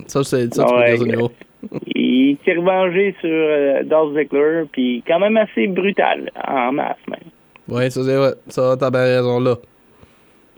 Ça, 0.07 0.23
c'est 0.25 0.53
ça, 0.53 0.65
tu 0.67 0.75
Ouais, 0.75 0.91
peux 0.91 1.05
dire 1.05 1.07
ça, 1.07 1.07
Nero. 1.07 1.31
il 1.95 2.37
s'est 2.45 2.53
revengé 2.53 3.15
sur 3.21 3.31
euh, 3.33 3.83
Dolph 3.85 4.15
Ziggler, 4.15 4.65
puis 4.71 5.03
quand 5.07 5.19
même 5.21 5.39
assez 5.39 5.67
brutal, 5.69 6.31
en 6.47 6.73
masse 6.73 6.99
même. 7.09 7.31
Oui, 7.69 7.91
ça, 7.91 8.03
c'est 8.05 8.15
vrai. 8.15 8.33
Ça, 8.49 8.77
t'as 8.79 8.91
bien 8.91 9.01
raison, 9.05 9.41
là. 9.41 9.55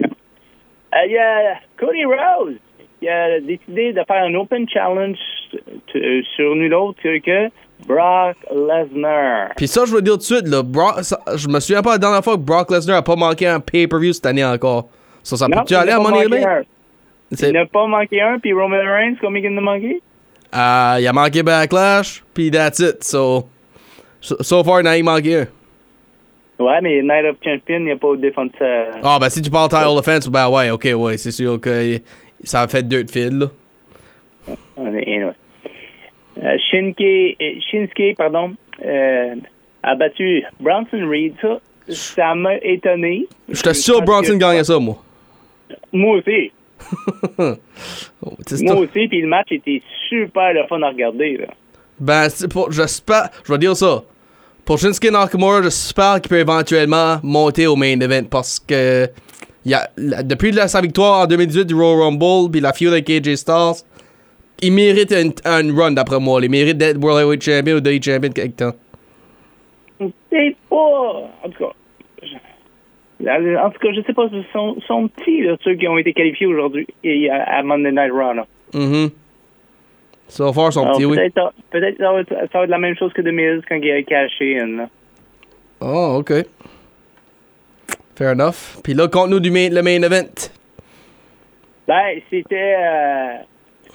Euh, 0.02 0.06
Il 1.06 1.12
y 1.12 1.18
a 1.18 1.54
Cody 1.78 2.04
Rose 2.04 2.56
qui 3.00 3.08
a 3.08 3.40
décidé 3.40 3.92
de 3.92 4.00
faire 4.06 4.24
un 4.24 4.34
open 4.34 4.68
challenge 4.68 5.16
t- 5.92 6.22
sur 6.36 6.54
nul 6.54 6.74
autre 6.74 6.98
que 7.02 7.48
Brock 7.86 8.36
Lesnar. 8.50 9.50
Puis 9.56 9.68
ça, 9.68 9.84
je 9.86 9.92
veux 9.94 10.02
dire 10.02 10.14
tout 10.14 10.18
de 10.18 10.22
suite, 10.22 10.48
là, 10.48 10.62
Brock, 10.62 11.02
ça- 11.02 11.20
je 11.36 11.48
me 11.48 11.60
souviens 11.60 11.82
pas 11.82 11.92
la 11.92 11.98
dernière 11.98 12.24
fois 12.24 12.34
que 12.34 12.40
Brock 12.42 12.70
Lesnar 12.70 12.98
a 12.98 13.02
pas 13.02 13.16
manqué 13.16 13.46
un 13.46 13.60
pay-per-view 13.60 14.12
cette 14.12 14.26
année 14.26 14.44
encore. 14.44 14.88
Ça, 15.22 15.36
ça 15.36 15.46
peut-tu 15.46 15.74
il 15.74 15.76
aller 15.76 15.92
à 15.92 15.98
Money 15.98 16.24
Il 17.30 17.52
n'a 17.52 17.66
pas 17.66 17.86
manqué 17.86 18.20
un, 18.20 18.38
puis 18.38 18.52
Roman 18.52 18.78
Reigns, 18.78 19.16
combien 19.20 19.42
il 19.42 19.52
en 19.54 19.58
a 19.58 19.60
manqué? 19.60 20.00
Euh, 20.54 20.96
il 21.00 21.06
a 21.06 21.12
manqué 21.12 21.42
Backlash, 21.42 22.24
puis 22.32 22.50
that's 22.50 22.78
it. 22.78 23.04
So, 23.04 23.46
so, 24.20 24.36
so 24.42 24.64
far, 24.64 24.80
il 24.80 24.84
n'a 24.84 25.02
manqué 25.02 25.40
un. 25.40 25.46
Ouais, 26.58 26.80
mais 26.82 27.02
Night 27.02 27.24
of 27.26 27.36
Champion, 27.44 27.80
il 27.80 27.84
n'a 27.84 27.96
pas 27.96 28.16
défendu 28.16 28.50
sa... 28.58 28.64
Ah, 29.04 29.18
ben 29.20 29.28
si 29.28 29.40
tu 29.42 29.48
parles 29.50 29.68
title 29.68 29.96
offense, 29.96 30.26
ben 30.28 30.48
ouais, 30.48 30.70
ok, 30.70 30.88
ouais, 30.96 31.16
c'est 31.16 31.30
sûr 31.30 31.60
que 31.60 32.00
ça 32.44 32.62
a 32.62 32.68
fait 32.68 32.82
deux 32.82 33.04
de 33.04 33.10
fil, 33.10 33.38
là. 33.38 33.46
Anyway. 34.76 35.32
Euh, 36.42 36.56
Shinsuke, 36.70 37.36
euh, 37.42 37.60
Shinsuke, 37.70 38.16
pardon, 38.16 38.54
euh, 38.84 39.34
a 39.82 39.94
battu 39.96 40.44
Bronson 40.60 41.08
Reed. 41.08 41.34
Ça, 41.42 41.58
ça 41.88 42.34
m'a 42.34 42.56
étonné. 42.62 43.26
J'étais 43.48 43.74
sûr 43.74 44.02
Bronson 44.02 44.34
que- 44.34 44.38
gagnait 44.38 44.64
ça, 44.64 44.78
moi. 44.78 45.02
Moi 45.92 46.18
aussi. 46.18 46.52
Oh, 48.20 48.32
Moi 48.62 48.74
aussi, 48.76 49.06
puis 49.08 49.20
le 49.20 49.28
match 49.28 49.48
était 49.52 49.80
super 50.08 50.52
le 50.52 50.66
fun 50.68 50.82
à 50.82 50.88
regarder. 50.88 51.36
Là. 51.38 51.46
Ben, 52.00 52.28
pour, 52.50 52.70
j'espère, 52.72 53.30
je 53.44 53.52
vais 53.52 53.58
dire 53.58 53.76
ça. 53.76 54.02
Pour 54.64 54.78
Shinsuke 54.78 55.10
Nakamura, 55.10 55.62
j'espère 55.62 56.20
qu'il 56.20 56.28
peut 56.30 56.38
éventuellement 56.38 57.18
monter 57.22 57.66
au 57.66 57.76
main 57.76 57.98
event 58.00 58.24
parce 58.30 58.58
que 58.60 59.08
y 59.66 59.74
a, 59.74 59.88
la- 59.96 60.22
depuis 60.22 60.52
la- 60.52 60.68
sa 60.68 60.80
victoire 60.80 61.20
en 61.22 61.26
2018 61.26 61.64
du 61.66 61.74
Royal 61.74 62.00
Rumble 62.00 62.50
puis 62.50 62.60
la 62.60 62.72
feud 62.72 62.92
avec 62.92 63.08
AJ 63.10 63.34
Styles, 63.36 63.84
il 64.62 64.72
mérite 64.72 65.12
un, 65.12 65.28
un 65.44 65.74
run 65.76 65.92
d'après 65.92 66.18
moi. 66.20 66.40
Il 66.42 66.50
mérite 66.50 66.78
d'être 66.78 66.96
World 66.98 67.20
Heavyweight 67.20 67.42
Champion 67.42 67.76
ou 67.76 67.78
WWE 67.80 68.02
Champion 68.02 68.30
quelque 68.30 68.56
temps. 68.56 68.72
C'est 70.30 70.56
pas. 70.70 70.76
En 70.76 71.48
tout 71.50 71.64
cas. 71.64 71.72
je- 73.20 73.56
En 73.56 73.70
tout 73.70 73.78
cas, 73.80 73.88
je 73.94 74.00
sais 74.06 74.12
pas, 74.12 74.28
sont, 74.52 74.76
sont 74.86 75.08
petits, 75.08 75.42
là, 75.42 75.56
ceux 75.64 75.74
qui 75.74 75.88
ont 75.88 75.98
été 75.98 76.12
qualifiés 76.12 76.46
aujourd'hui 76.46 76.86
et 77.04 77.28
à, 77.30 77.58
à 77.58 77.62
Monday 77.62 77.90
Night 77.90 78.12
Raw. 78.12 78.32
là. 78.34 78.46
Mhm. 78.74 79.10
So 80.28 80.52
far, 80.52 80.72
son 80.72 80.82
Alors, 80.84 80.96
petit, 80.98 81.04
oui. 81.06 81.16
peut-être 81.16 81.34
ça- 81.34 81.52
peut-être 81.70 81.96
ça, 81.98 82.12
va 82.12 82.20
être- 82.20 82.34
ça 82.52 82.58
va 82.58 82.64
être 82.64 82.70
la 82.70 82.78
même 82.78 82.96
chose 82.96 83.12
que 83.14 83.22
2000 83.22 83.62
quand 83.68 83.76
il 83.76 83.90
a 83.90 84.02
caché. 84.02 84.54
Là. 84.60 84.88
Oh, 85.80 86.16
ok. 86.20 86.32
Fair 88.18 88.32
enough. 88.32 88.80
Puis 88.82 88.94
là, 88.94 89.06
compte-nous 89.06 89.38
du 89.38 89.52
main, 89.52 89.68
le 89.70 89.80
main 89.80 90.02
event. 90.02 90.50
Ben, 91.86 92.20
c'était 92.28 92.74
euh, 92.76 93.36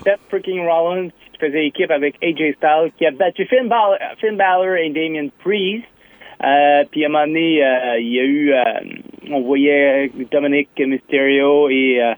Seth 0.01 0.21
freaking 0.29 0.65
Rollins 0.65 1.09
qui 1.09 1.39
faisait 1.39 1.65
équipe 1.65 1.91
avec 1.91 2.15
AJ 2.23 2.55
Styles 2.55 2.91
qui 2.97 3.05
a 3.05 3.11
battu 3.11 3.45
Finn 3.47 3.67
Balor, 3.67 3.97
Finn 4.21 4.37
Balor 4.37 4.77
et 4.77 4.89
Damien 4.91 5.27
Priest. 5.43 5.83
Euh, 6.41 6.85
puis 6.89 7.03
à 7.03 7.07
un 7.07 7.11
moment 7.11 7.27
donné, 7.27 7.65
euh, 7.65 7.99
il 7.99 8.13
y 8.13 8.19
a 8.21 8.23
eu, 8.23 8.53
euh, 8.53 8.63
on 9.29 9.41
voyait 9.41 10.09
Dominic 10.31 10.69
Mysterio 10.79 11.69
et 11.69 12.15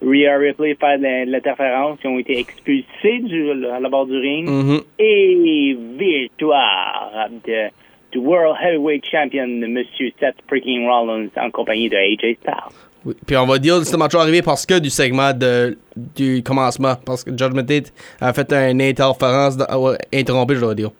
Rhea 0.00 0.38
Ripley 0.38 0.74
faire 0.80 0.98
de 0.98 1.30
l'interférence. 1.30 1.98
Ils 2.02 2.08
ont 2.08 2.18
été 2.18 2.38
expulsés 2.38 3.18
du, 3.18 3.66
à 3.66 3.78
la 3.78 3.90
barre 3.90 4.06
du 4.06 4.16
ring. 4.16 4.48
Mhm. 4.48 4.80
Et 4.98 5.76
victoire 5.98 7.28
de, 7.46 7.68
du 8.12 8.18
World 8.18 8.56
Heavyweight 8.62 9.04
Champion, 9.10 9.46
Monsieur 9.68 10.10
Seth 10.20 10.36
freaking 10.48 10.86
Rollins, 10.88 11.28
en 11.36 11.50
compagnie 11.50 11.88
de 11.88 11.96
AJ 11.96 12.36
Styles. 12.40 12.76
Oui. 13.04 13.14
Puis 13.26 13.36
on 13.36 13.46
va 13.46 13.58
dire 13.58 13.78
que 13.80 13.84
ce 13.84 13.96
match 13.96 14.14
arrivé 14.14 14.42
parce 14.42 14.64
que 14.64 14.78
du 14.78 14.88
segment 14.90 15.32
de, 15.32 15.76
du 15.96 16.42
commencement. 16.44 16.94
Parce 17.04 17.24
que 17.24 17.30
Judgment 17.30 17.62
Day 17.62 17.82
a 18.20 18.32
fait 18.32 18.52
une 18.52 18.80
interférence 18.80 19.58
euh, 19.58 19.96
interrompue, 20.14 20.54
je 20.54 20.60
dois 20.60 20.74
dire. 20.74 20.90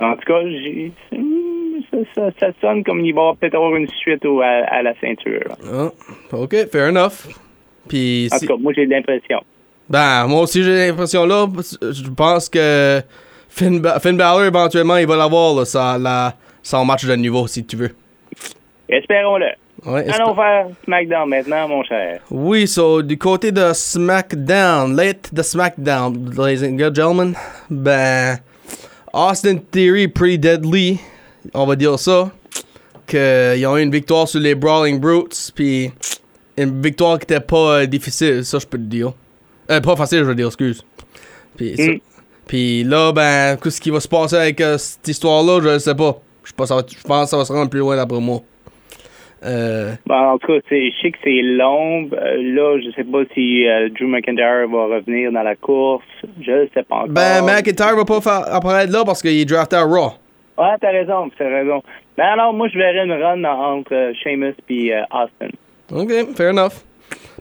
En 0.00 0.14
tout 0.16 0.22
cas, 0.26 0.40
ça, 1.90 1.98
ça, 2.14 2.30
ça 2.40 2.46
sonne 2.60 2.84
comme 2.84 3.00
il 3.04 3.14
va 3.14 3.32
peut-être 3.40 3.54
avoir 3.54 3.74
une 3.76 3.88
suite 3.88 4.24
au- 4.26 4.40
à, 4.40 4.46
à 4.68 4.82
la 4.82 4.94
ceinture. 5.00 5.56
Ah, 5.72 5.90
ok, 6.32 6.68
fair 6.70 6.88
enough. 6.90 7.26
Puis 7.88 8.28
En 8.32 8.38
si- 8.38 8.46
tout 8.46 8.54
cas, 8.56 8.60
moi, 8.62 8.72
j'ai 8.74 8.86
l'impression. 8.86 9.40
Ben, 9.88 10.26
moi 10.26 10.42
aussi, 10.42 10.62
j'ai 10.62 10.86
l'impression 10.88 11.26
là. 11.26 11.46
Je 11.82 12.10
pense 12.10 12.48
que 12.48 13.00
Finn, 13.56 13.80
Ba- 13.80 14.00
Finn 14.00 14.16
Balor, 14.16 14.44
éventuellement, 14.44 14.96
il 14.96 15.06
va 15.06 15.16
l'avoir, 15.16 15.54
là, 15.54 15.64
sa- 15.64 15.96
la- 15.98 16.34
son 16.62 16.84
match 16.84 17.04
de 17.04 17.14
niveau, 17.14 17.46
si 17.46 17.64
tu 17.64 17.76
veux. 17.76 17.94
Espérons-le. 18.88 19.46
Ouais, 19.86 20.08
Allons 20.10 20.34
faire 20.34 20.66
SmackDown 20.84 21.28
maintenant, 21.28 21.68
mon 21.68 21.84
cher. 21.84 22.20
oui, 22.30 22.66
so, 22.66 23.02
du 23.02 23.18
côté 23.18 23.52
de 23.52 23.72
SmackDown, 23.74 24.96
late 24.96 25.32
de 25.32 25.42
SmackDown, 25.42 26.32
ladies 26.36 26.64
and 26.66 26.78
gentlemen, 26.78 27.34
ben, 27.70 28.38
Austin 29.12 29.58
Theory, 29.70 30.08
pretty 30.08 30.38
deadly, 30.38 30.98
on 31.52 31.66
va 31.66 31.76
dire 31.76 31.98
ça, 31.98 32.30
qu'ils 33.06 33.66
ont 33.66 33.76
eu 33.76 33.82
une 33.82 33.90
victoire 33.90 34.26
sur 34.26 34.40
les 34.40 34.54
Brawling 34.54 34.98
Brutes, 34.98 35.52
puis 35.54 35.92
une 36.56 36.80
victoire 36.80 37.18
qui 37.18 37.24
était 37.24 37.40
pas 37.40 37.80
euh, 37.80 37.86
difficile, 37.86 38.44
ça, 38.44 38.58
je 38.58 38.66
peux 38.66 38.78
te 38.78 38.84
dire. 38.84 39.12
Euh, 39.70 39.80
pas 39.80 39.96
facile, 39.96 40.20
je 40.20 40.24
veux 40.24 40.34
dire, 40.34 40.46
excuse. 40.46 40.82
Puis, 41.56 41.74
Mm. 41.78 41.98
Puis 42.46 42.84
là, 42.84 43.12
ben, 43.12 43.56
qu'est-ce 43.62 43.80
qui 43.80 43.90
va 43.90 44.00
se 44.00 44.08
passer 44.08 44.36
avec 44.36 44.60
euh, 44.60 44.76
cette 44.78 45.06
histoire-là, 45.08 45.60
je 45.62 45.78
sais 45.78 45.94
pas. 45.94 46.16
Je 46.42 46.50
sais 46.50 46.54
pas, 46.56 46.66
ça 46.66 46.76
va- 46.76 46.82
je 46.86 47.02
pense 47.02 47.24
que 47.24 47.30
ça 47.30 47.36
va 47.38 47.44
se 47.44 47.52
rendre 47.52 47.70
plus 47.70 47.80
loin 47.80 47.96
d'après 47.96 48.20
moi. 48.20 48.40
Euh, 49.44 49.92
Bon, 50.06 50.14
en 50.14 50.38
tout 50.38 50.46
cas, 50.46 50.58
c'est- 50.70 50.90
je 50.90 51.02
sais 51.02 51.10
que 51.10 51.18
c'est 51.22 51.42
long. 51.42 52.08
Euh, 52.12 52.36
là, 52.54 52.80
je 52.80 52.90
sais 52.96 53.04
pas 53.04 53.22
si 53.34 53.66
euh, 53.66 53.88
Drew 53.90 54.06
McIntyre 54.06 54.66
va 54.70 54.96
revenir 54.96 55.32
dans 55.32 55.42
la 55.42 55.54
course. 55.54 56.04
Je 56.40 56.66
sais 56.72 56.82
pas 56.82 56.96
encore. 56.96 57.08
ben, 57.08 57.42
McIntyre 57.44 57.94
va 57.96 58.04
pas 58.06 58.20
faire 58.22 58.54
apparaître 58.54 58.92
là 58.92 59.04
parce 59.04 59.20
qu'il 59.20 59.38
est 59.38 59.44
drafté 59.44 59.76
à 59.76 59.82
Raw. 59.82 60.12
Ah, 60.56 60.76
t'as 60.80 60.90
raison, 60.92 61.30
t'as 61.36 61.48
raison. 61.48 61.82
Ben 62.16 62.24
alors, 62.24 62.54
moi, 62.54 62.68
je 62.72 62.78
verrais 62.78 63.04
une 63.04 63.12
run 63.12 63.44
entre 63.44 64.12
Sheamus 64.22 64.54
et 64.70 64.92
Austin. 65.12 65.50
Ok, 65.92 66.36
fair 66.36 66.50
enough. 66.52 66.72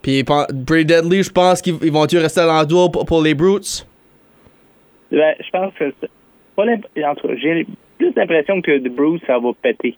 Puis, 0.01 0.23
Pretty 0.23 0.85
Deadly, 0.85 1.23
je 1.23 1.31
pense 1.31 1.61
qu'ils 1.61 1.75
ils 1.83 1.91
vont-tu 1.91 2.17
rester 2.17 2.41
à 2.41 2.45
l'endroit 2.47 2.89
pour, 2.91 3.05
pour 3.05 3.21
les 3.21 3.33
Brutes? 3.35 3.85
Ben, 5.13 5.35
je 5.39 5.49
pense 5.51 5.73
que... 5.75 5.93
Pas 6.55 6.63
en 6.63 7.15
tout 7.15 7.27
cas, 7.27 7.33
j'ai 7.37 7.65
plus 7.97 8.13
l'impression 8.15 8.61
que 8.61 8.77
The 8.77 8.89
Bruce, 8.89 9.21
ça 9.25 9.39
va 9.39 9.51
péter. 9.61 9.95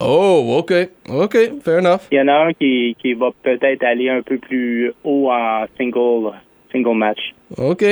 Oh, 0.00 0.56
ok. 0.58 0.72
Ok, 1.08 1.36
fair 1.62 1.78
enough. 1.78 2.08
Il 2.10 2.18
y 2.18 2.20
en 2.20 2.28
a 2.28 2.46
un 2.46 2.52
qui, 2.52 2.96
qui 3.00 3.12
va 3.14 3.30
peut-être 3.42 3.82
aller 3.84 4.08
un 4.08 4.22
peu 4.22 4.38
plus 4.38 4.92
haut 5.04 5.30
en 5.30 5.66
single, 5.76 6.32
single 6.72 6.96
match. 6.96 7.18
Ok, 7.58 7.84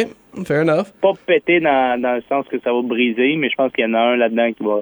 fair 0.47 0.63
enough. 0.63 0.87
Pas 1.03 1.13
péter 1.27 1.61
dans, 1.61 2.01
dans 2.01 2.15
le 2.15 2.23
sens 2.29 2.47
que 2.49 2.59
ça 2.61 2.73
va 2.73 2.83
briser, 2.83 3.37
mais 3.37 3.51
je 3.51 3.57
pense 3.57 3.73
qu'il 3.73 3.85
y 3.85 3.89
en 3.89 3.95
a 3.95 4.01
un 4.01 4.17
là-dedans 4.17 4.53
qui 4.53 4.65
va 4.65 4.81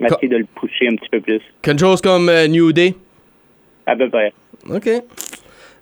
essayer 0.00 0.28
de 0.28 0.36
le 0.38 0.46
pousser 0.46 0.88
un 0.88 0.96
petit 0.96 1.08
peu 1.08 1.20
plus. 1.20 1.40
Quelque 1.62 1.80
chose 1.80 2.00
comme 2.00 2.28
euh, 2.28 2.46
New 2.48 2.72
Day. 2.72 2.94
À 3.86 3.96
peu 3.96 4.10
près. 4.10 4.32
Ok. 4.68 4.88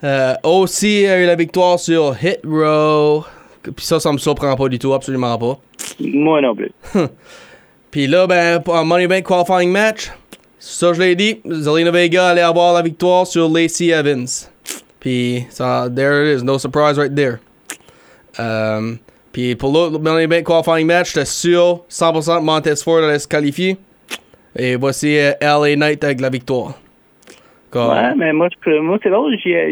Euh, 0.04 0.34
aussi 0.44 1.06
a 1.06 1.20
eu 1.20 1.26
la 1.26 1.34
victoire 1.36 1.78
sur 1.78 2.14
Hit 2.22 2.40
Row. 2.44 3.24
Puis 3.74 3.84
ça, 3.86 4.00
ça 4.00 4.12
me 4.12 4.18
surprend 4.18 4.54
pas 4.56 4.68
du 4.68 4.78
tout, 4.78 4.92
absolument 4.94 5.36
pas. 5.38 5.58
Moi 6.00 6.40
non 6.40 6.54
plus. 6.54 6.70
Puis 7.90 8.06
là, 8.06 8.26
ben, 8.26 8.60
pour 8.60 8.76
un 8.76 8.84
Money 8.84 9.06
Bank 9.06 9.24
Qualifying 9.24 9.70
Match, 9.70 10.10
ça 10.58 10.92
je 10.92 11.00
l'ai 11.00 11.14
dit, 11.14 11.40
Zelina 11.48 11.90
Vega 11.90 12.28
allait 12.28 12.40
avoir 12.40 12.74
la 12.74 12.82
victoire 12.82 13.26
sur 13.26 13.48
Lacey 13.48 13.88
Evans. 13.88 14.26
Puis, 14.98 15.44
ça, 15.50 15.88
there 15.94 16.32
it 16.32 16.40
is, 16.40 16.44
no 16.44 16.58
surprise 16.58 16.98
right 16.98 17.14
there. 17.14 17.38
Um, 18.38 18.98
puis 19.32 19.54
pour 19.54 19.72
l'autre 19.72 19.98
Money 19.98 20.26
Bank 20.26 20.44
Qualifying 20.44 20.86
Match, 20.86 21.12
j'étais 21.14 21.26
sûr 21.26 21.84
100% 21.90 22.42
Montez 22.42 22.76
Ford 22.76 22.98
allait 22.98 23.18
se 23.18 23.28
qualifier. 23.28 23.76
Et 24.56 24.76
voici 24.76 25.18
euh, 25.18 25.32
LA 25.40 25.76
Knight 25.76 26.02
avec 26.04 26.20
la 26.20 26.30
victoire. 26.30 26.74
Comme- 27.70 27.88
Ouais, 27.90 28.14
mais 28.16 28.32
moi, 28.32 28.48
je- 28.64 28.78
moi 28.80 28.98
c'est 29.02 29.10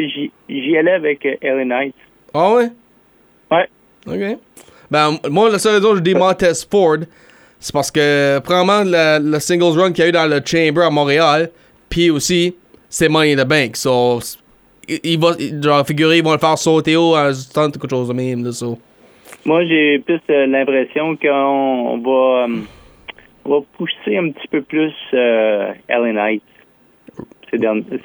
j'y- 0.09 0.33
j'y 0.49 0.77
allais 0.77 0.93
avec 0.93 1.25
euh, 1.25 1.35
LA 1.41 1.65
Knight. 1.65 1.95
Ah 2.35 2.53
ouais? 2.55 2.69
Ouais. 3.51 3.69
Ok. 4.07 4.39
Ben, 4.91 5.17
moi, 5.31 5.49
la 5.51 5.59
seule 5.59 5.77
raison 5.77 5.91
que 5.93 5.97
je 5.99 6.03
dis 6.03 6.15
Montez 6.15 6.53
Ford, 6.71 6.99
c'est 7.59 7.73
parce 7.73 7.91
que, 7.91 8.39
premièrement, 8.41 8.83
le, 8.85 9.31
le 9.31 9.39
singles 9.41 9.79
run 9.79 9.93
qu'il 9.93 10.03
y 10.05 10.07
a 10.07 10.09
eu 10.09 10.13
dans 10.13 10.27
le 10.27 10.41
Chamber 10.45 10.83
à 10.83 10.91
Montréal, 10.91 11.51
puis 11.89 12.11
aussi, 12.11 12.55
c'est 12.89 13.09
Money 13.09 13.35
in 13.35 13.43
the 13.45 13.49
Bank. 13.49 13.77
So, 13.77 14.19
il, 14.89 15.19
va, 15.19 15.33
genre, 15.63 15.87
figurer, 15.87 16.19
ils 16.19 16.25
vont 16.25 16.33
le 16.33 16.39
faire 16.39 16.59
sauter 16.59 16.97
haut 16.97 17.15
à 17.15 17.31
tant 17.55 17.71
quelque 17.71 17.89
chose 17.89 18.09
de 18.09 18.13
même. 18.15 18.51
Moi, 19.45 19.65
j'ai 19.67 19.99
plus 20.01 20.21
euh, 20.31 20.47
l'impression 20.47 21.17
qu'on 21.17 21.99
va, 21.99 22.47
on 23.45 23.51
va 23.51 23.61
pousser 23.79 24.17
un 24.17 24.31
petit 24.31 24.49
peu 24.49 24.63
plus 24.63 24.93
euh, 25.15 25.73
LA 25.89 26.13
Knight 26.13 26.43
ces, 27.51 27.59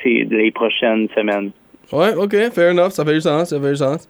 ces- 0.04 0.28
les 0.30 0.52
prochaines 0.52 1.08
semaines. 1.16 1.52
Ouais, 1.92 2.14
ok, 2.16 2.52
fair 2.52 2.72
enough, 2.72 2.92
ça 2.92 3.06
fait 3.06 3.14
du 3.14 3.22
sens, 3.22 3.50
ça 3.50 3.60
fait 3.60 3.70
du 3.70 3.78
sens. 3.78 4.08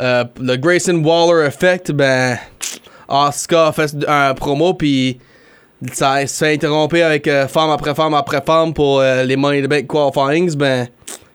Euh, 0.00 0.24
le 0.40 0.56
Grayson 0.56 1.02
Waller 1.04 1.46
Effect, 1.46 1.92
ben, 1.92 2.36
Asuka 3.08 3.68
a 3.68 3.72
fait 3.72 3.94
un 4.08 4.34
promo, 4.34 4.74
puis 4.74 5.18
ça 5.92 6.26
se 6.26 6.44
fait 6.44 6.54
interrompre 6.54 6.96
avec 6.96 7.28
euh, 7.28 7.46
femme 7.46 7.70
après 7.70 7.94
femme 7.94 8.14
après 8.14 8.40
femme 8.40 8.74
pour 8.74 9.00
euh, 9.00 9.22
les 9.22 9.36
Money 9.36 9.62
the 9.62 9.68
Bank 9.68 9.86
qualifyings, 9.86 10.56
ben, 10.56 10.88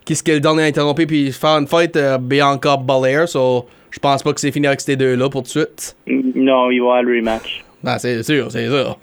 qu'est-ce 0.05 0.23
qu'elle 0.23 0.41
donne 0.41 0.59
à 0.59 0.63
interrompre, 0.63 1.03
puis 1.05 1.31
faire 1.31 1.57
une 1.57 1.67
fight 1.67 1.97
Bianca 2.19 2.75
Belair, 2.77 3.29
so 3.29 3.65
je 3.91 3.99
pense 3.99 4.21
pas 4.21 4.33
que 4.33 4.39
c'est 4.39 4.51
fini 4.51 4.67
avec 4.67 4.81
ces 4.81 4.95
deux-là 4.95 5.29
pour 5.29 5.43
tout 5.43 5.47
de 5.47 5.65
suite. 5.65 5.95
Non, 6.07 6.69
il 6.71 6.71
va 6.71 6.73
y 6.73 6.79
avoir 6.79 7.03
le 7.03 7.17
rematch. 7.17 7.63
Ben, 7.83 7.97
c'est 7.97 8.21
sûr, 8.23 8.51
c'est 8.51 8.67
sûr. 8.67 8.99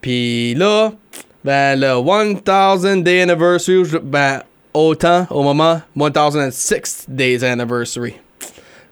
Puis 0.00 0.54
là, 0.54 0.92
ben, 1.44 1.78
le 1.78 2.94
1000 2.94 3.02
Day 3.02 3.22
Anniversary, 3.22 3.84
ben, 4.02 4.40
autant 4.74 5.26
au 5.30 5.42
moment 5.42 5.80
1006 5.96 7.06
Days 7.08 7.44
Anniversary 7.44 8.14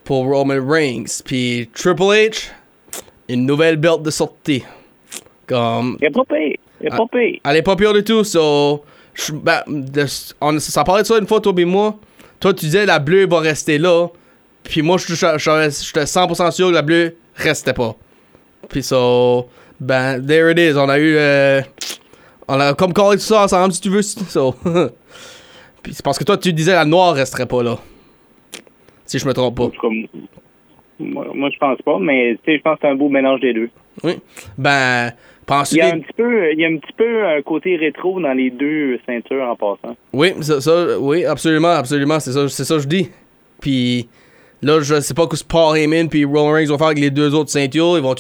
pour 0.05 0.25
Roman 0.27 0.65
Reigns. 0.67 1.21
Puis 1.25 1.69
Triple 1.75 2.03
H, 2.03 2.49
une 3.29 3.45
nouvelle 3.47 3.77
belt 3.77 4.03
de 4.03 4.11
sortie. 4.11 4.63
Comme, 5.47 5.99
Il 6.01 6.07
est 6.07 6.11
pas. 6.11 6.23
Il 6.81 6.87
est 6.87 6.91
Ah. 6.91 6.97
pas 6.97 7.05
elle 7.51 7.57
est 7.57 7.63
pas 7.63 7.77
pire 7.77 7.93
du 7.93 8.03
tout, 8.05 8.25
so. 8.25 8.85
je- 9.15 9.33
ben, 9.33 9.61
de- 9.69 10.07
on, 10.41 10.59
ça 10.59 10.85
parlait 10.85 11.03
de 11.03 11.07
ça 11.07 11.19
une 11.19 11.27
fois, 11.27 11.41
toi 11.41 11.53
et 11.59 11.65
moi. 11.65 11.99
Toi, 12.41 12.55
tu 12.55 12.65
disais 12.65 12.87
la 12.87 12.99
bleue 12.99 13.27
va 13.27 13.41
rester 13.41 13.79
là. 13.79 14.09
Puis 14.65 14.81
moi, 14.83 14.97
je- 14.99 15.15
je- 15.15 15.39
je- 15.39 15.71
j'étais 15.87 16.07
100% 16.07 16.51
sûr 16.51 16.69
que 16.69 16.73
la 16.75 16.83
bleue 16.83 17.17
restait 17.35 17.73
pas. 17.75 17.95
Puis 18.69 18.83
so. 18.83 19.49
Ben, 19.81 20.25
there 20.25 20.51
it 20.51 20.59
is. 20.59 20.77
On 20.79 20.89
a 20.89 20.99
eu. 20.99 21.17
euh, 21.17 21.61
on 22.49 22.59
a 22.61 22.73
comme 22.75 22.93
callé 22.93 23.17
tout 23.17 23.23
ça 23.25 23.45
ensemble, 23.45 23.73
si 23.75 23.81
tu 23.81 23.91
veux. 23.91 24.03
So. 24.29 24.55
Puis 25.83 25.95
c'est 25.95 26.05
parce 26.05 26.19
que 26.19 26.25
toi, 26.25 26.37
tu 26.37 26.53
disais 26.53 26.73
la 26.73 26.85
noire 26.85 27.15
resterait 27.15 27.47
pas 27.47 27.63
là. 27.63 27.77
Si 29.05 29.19
je 29.19 29.27
me 29.27 29.33
trompe 29.35 29.57
pas. 29.57 29.71
Moi, 30.99 31.27
moi, 31.35 31.51
je 31.53 31.59
pense 31.59 31.79
pas, 31.85 31.99
mais 31.99 32.37
tu 32.45 32.53
sais, 32.53 32.59
je 32.59 32.63
pense 32.63 32.75
que 32.75 32.81
c'est 32.83 32.89
un 32.89 32.95
beau 32.95 33.09
mélange 33.09 33.41
des 33.41 33.53
deux. 33.53 33.71
Oui. 34.05 34.13
Ben, 34.57 35.11
penses-tu 35.47 35.77
Il 35.77 35.79
y 35.79 35.81
a 35.83 35.91
que- 35.91 35.97
un 35.97 36.01
petit 36.01 36.13
peu, 36.17 36.53
il 36.53 36.61
y 36.61 36.65
a 36.65 36.69
un 36.69 36.77
petit 36.77 36.93
peu 36.97 37.27
un 37.27 37.43
côté 37.43 37.77
rétro 37.77 38.21
dans 38.21 38.33
les 38.33 38.51
deux 38.51 38.99
ceintures 39.05 39.43
en 39.43 39.57
passant. 39.57 39.97
Oui, 40.13 40.33
ça, 40.41 40.61
ça- 40.61 40.99
oui, 41.01 41.25
absolument, 41.25 41.71
absolument, 41.73 42.21
c'est 42.21 42.33
ça, 42.33 42.49
c'est 42.49 42.65
ça 42.65 42.77
que 42.77 42.83
je 42.83 42.87
dis. 42.89 43.11
Puis 43.61 44.09
là, 44.63 44.81
je 44.81 45.01
sais 45.01 45.15
pas 45.15 45.27
que 45.27 45.37
ce 45.37 45.45
Paul 45.45 45.77
Heyman 45.77 46.09
puis 46.09 46.25
Roman 46.25 46.53
Reigns 46.53 46.67
vont 46.69 46.79
faire 46.79 46.87
avec 46.89 47.01
les 47.01 47.11
deux 47.11 47.35
autres 47.35 47.51
ceintures. 47.51 47.97
Ils 47.99 48.03
vont 48.03 48.15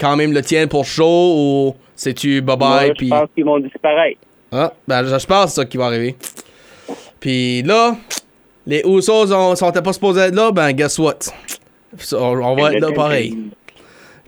quand 0.00 0.16
même 0.16 0.32
le 0.32 0.42
tiennent 0.42 0.68
pour 0.68 0.84
show 0.84 1.34
ou 1.36 1.74
c'est-tu 1.94 2.40
bye 2.42 2.56
Moi, 2.58 2.78
bye 2.80 2.92
je 2.98 3.08
pense 3.08 3.28
qu'ils 3.36 3.44
vont 3.44 3.60
disparaître. 3.60 4.18
ah, 4.50 4.72
ben 4.88 5.04
je 5.04 5.10
pense 5.26 5.44
que 5.44 5.50
c'est 5.50 5.60
ça 5.60 5.64
qui 5.64 5.76
va 5.76 5.86
arriver. 5.86 6.16
Puis 7.26 7.60
là, 7.62 7.96
les 8.68 8.84
Usos 8.86 9.32
on, 9.32 9.56
sont 9.56 9.72
pas 9.72 9.92
supposés 9.92 10.20
être 10.20 10.34
là, 10.36 10.52
ben 10.52 10.70
guess 10.70 10.96
what? 10.96 11.18
On, 12.12 12.16
on 12.16 12.54
va 12.54 12.72
être 12.72 12.80
là 12.80 12.92
pareil. 12.92 13.36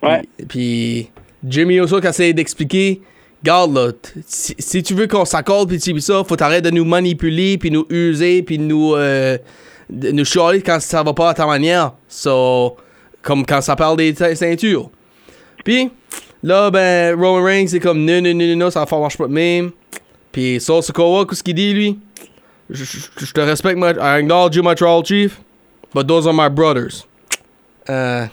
Ouais. 0.02 0.22
Puis, 0.48 1.08
Jimmy 1.46 1.76
Uso 1.76 2.00
qui 2.00 2.08
essaie 2.08 2.32
d'expliquer, 2.32 3.00
garde 3.44 3.72
là, 3.72 3.92
si, 4.26 4.56
si 4.58 4.82
tu 4.82 4.94
veux 4.94 5.06
qu'on 5.06 5.24
s'accorde 5.24 5.68
puis 5.68 6.02
ça, 6.02 6.24
faut 6.24 6.34
t'arrêter 6.34 6.72
de 6.72 6.74
nous 6.74 6.84
manipuler 6.84 7.56
puis 7.56 7.70
nous 7.70 7.86
user 7.88 8.42
puis 8.42 8.58
nous 8.58 8.96
euh, 8.96 9.38
de 9.88 10.10
nous 10.10 10.24
chialer 10.24 10.60
quand 10.60 10.80
ça 10.80 11.04
va 11.04 11.12
pas 11.12 11.30
à 11.30 11.34
ta 11.34 11.46
manière. 11.46 11.92
So, 12.08 12.78
comme 13.22 13.46
quand 13.46 13.60
ça 13.60 13.76
parle 13.76 13.98
des 13.98 14.12
ceintures. 14.34 14.90
Puis 15.64 15.88
Là, 16.42 16.72
ben, 16.72 17.14
Roman 17.14 17.44
Reigns, 17.44 17.68
c'est 17.68 17.78
comme 17.78 18.04
non, 18.04 18.20
non, 18.20 18.34
non, 18.34 18.56
non, 18.56 18.70
ça 18.72 18.84
ne 18.90 18.98
marche 18.98 19.18
pas 19.18 19.28
de 19.28 19.32
même. 19.32 19.70
Puis 20.32 20.60
Sol 20.60 20.82
Sikoa, 20.82 21.26
qu'est-ce 21.26 21.44
qu'il 21.44 21.54
dit, 21.54 21.72
lui? 21.72 21.98
Je, 22.70 22.84
je- 22.84 23.24
je 23.26 23.32
te 23.32 23.40
respecte, 23.40 23.78
my, 23.78 23.90
I 23.98 24.18
acknowledge 24.20 24.56
you, 24.56 24.62
my 24.62 24.74
tribal 24.74 25.02
chief, 25.04 25.40
but 25.94 26.06
those 26.06 26.26
are 26.26 26.34
my 26.34 26.48
brothers. 26.50 27.06
Euh, 27.88 28.26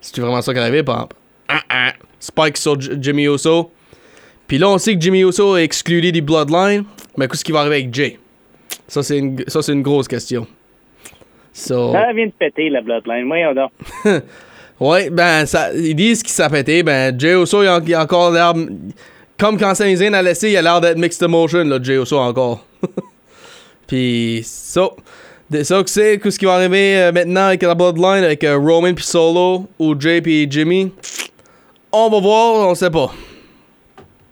c'est 0.00 0.20
vraiment 0.20 0.42
ça 0.42 0.52
par 0.52 0.66
exemple? 0.66 1.14
Ah, 1.48 1.60
ah. 1.70 1.92
Spike 2.18 2.56
sur 2.56 2.80
J- 2.80 2.90
Jimmy 3.00 3.24
Uso. 3.26 3.70
Puis 4.48 4.58
là, 4.58 4.68
on 4.68 4.78
sait 4.78 4.94
que 4.94 5.00
Jimmy 5.00 5.20
Uso 5.20 5.56
est 5.56 5.64
exclu 5.64 6.00
du 6.00 6.20
Bloodline, 6.22 6.84
mais 7.16 7.28
qu'est-ce 7.28 7.44
qui 7.44 7.52
va 7.52 7.60
arriver 7.60 7.76
avec 7.76 7.94
Jay? 7.94 8.18
Ça, 8.88 9.02
c'est 9.02 9.18
une, 9.18 9.42
ça, 9.46 9.62
c'est 9.62 9.72
une 9.72 9.82
grosse 9.82 10.08
question. 10.08 10.46
So, 11.52 11.92
Ça 11.92 12.12
vient 12.12 12.26
de 12.26 12.32
péter, 12.32 12.68
la 12.68 12.80
Bloodline. 12.82 13.26
Voyons 13.26 13.54
donc. 13.54 13.70
ouais, 14.80 15.10
ben, 15.10 15.46
ça, 15.46 15.72
ils 15.74 15.94
disent 15.94 16.22
qu'il 16.22 16.32
s'est 16.32 16.48
pété. 16.48 16.82
Ben, 16.82 17.18
Jay 17.18 17.40
Uso, 17.40 17.62
il 17.62 17.68
a, 17.68 17.80
il 17.84 17.94
a 17.94 18.02
encore 18.02 18.30
l'air. 18.32 18.52
Comme 19.38 19.58
quand 19.58 19.74
Sami 19.74 19.96
Zayn 19.96 20.14
a 20.14 20.22
laissé, 20.22 20.50
il 20.50 20.56
a 20.56 20.62
l'air 20.62 20.80
d'être 20.80 20.98
mixed 20.98 21.22
emotion, 21.22 21.64
là, 21.64 21.78
Jay 21.82 21.94
Uso 22.00 22.18
encore. 22.18 22.64
puis, 23.86 24.40
ça. 24.44 24.88
C'est 25.50 25.64
ça 25.64 25.82
que 25.82 25.88
c'est, 25.88 26.18
qu'est-ce 26.18 26.38
qui 26.38 26.44
va 26.44 26.54
arriver 26.54 26.98
euh, 26.98 27.12
maintenant 27.12 27.46
avec 27.46 27.62
la 27.62 27.74
Bloodline, 27.74 28.24
avec 28.24 28.42
euh, 28.42 28.58
Roman 28.58 28.94
puis 28.94 29.04
Solo, 29.04 29.66
ou 29.78 29.98
Jay 29.98 30.20
puis 30.20 30.46
Jimmy? 30.50 30.92
On 31.92 32.08
va 32.08 32.20
voir, 32.20 32.68
on 32.68 32.74
sait 32.74 32.90
pas. 32.90 33.10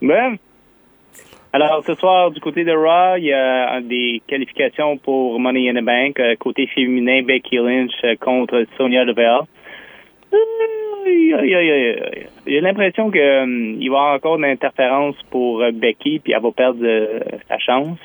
Ben. 0.03 0.37
Alors, 1.53 1.85
ce 1.87 1.95
soir, 1.95 2.33
du 2.33 2.41
côté 2.41 2.65
de 2.65 2.73
Raw, 2.73 3.17
il 3.17 3.27
y 3.27 3.33
a 3.33 3.77
euh, 3.77 3.81
des 3.81 4.23
qualifications 4.27 4.97
pour 4.97 5.39
Money 5.39 5.71
in 5.71 5.81
the 5.81 5.85
Bank. 5.85 6.21
Côté 6.41 6.67
féminin, 6.67 7.23
Becky 7.23 7.57
Lynch 7.59 7.93
contre 8.21 8.67
Sonia 8.77 9.05
Deville. 9.05 9.47
J'ai 12.47 12.61
l'impression 12.61 13.11
qu'il 13.11 13.21
va 13.21 13.47
y 13.47 13.87
avoir 13.87 14.15
encore 14.15 14.37
une 14.37 14.47
interférence 14.47 15.17
pour 15.31 15.63
Becky, 15.73 16.19
puis 16.19 16.33
elle 16.33 16.43
va 16.43 16.51
perdre 16.51 16.81
euh, 16.83 17.21
sa 17.49 17.59
chance. 17.59 17.99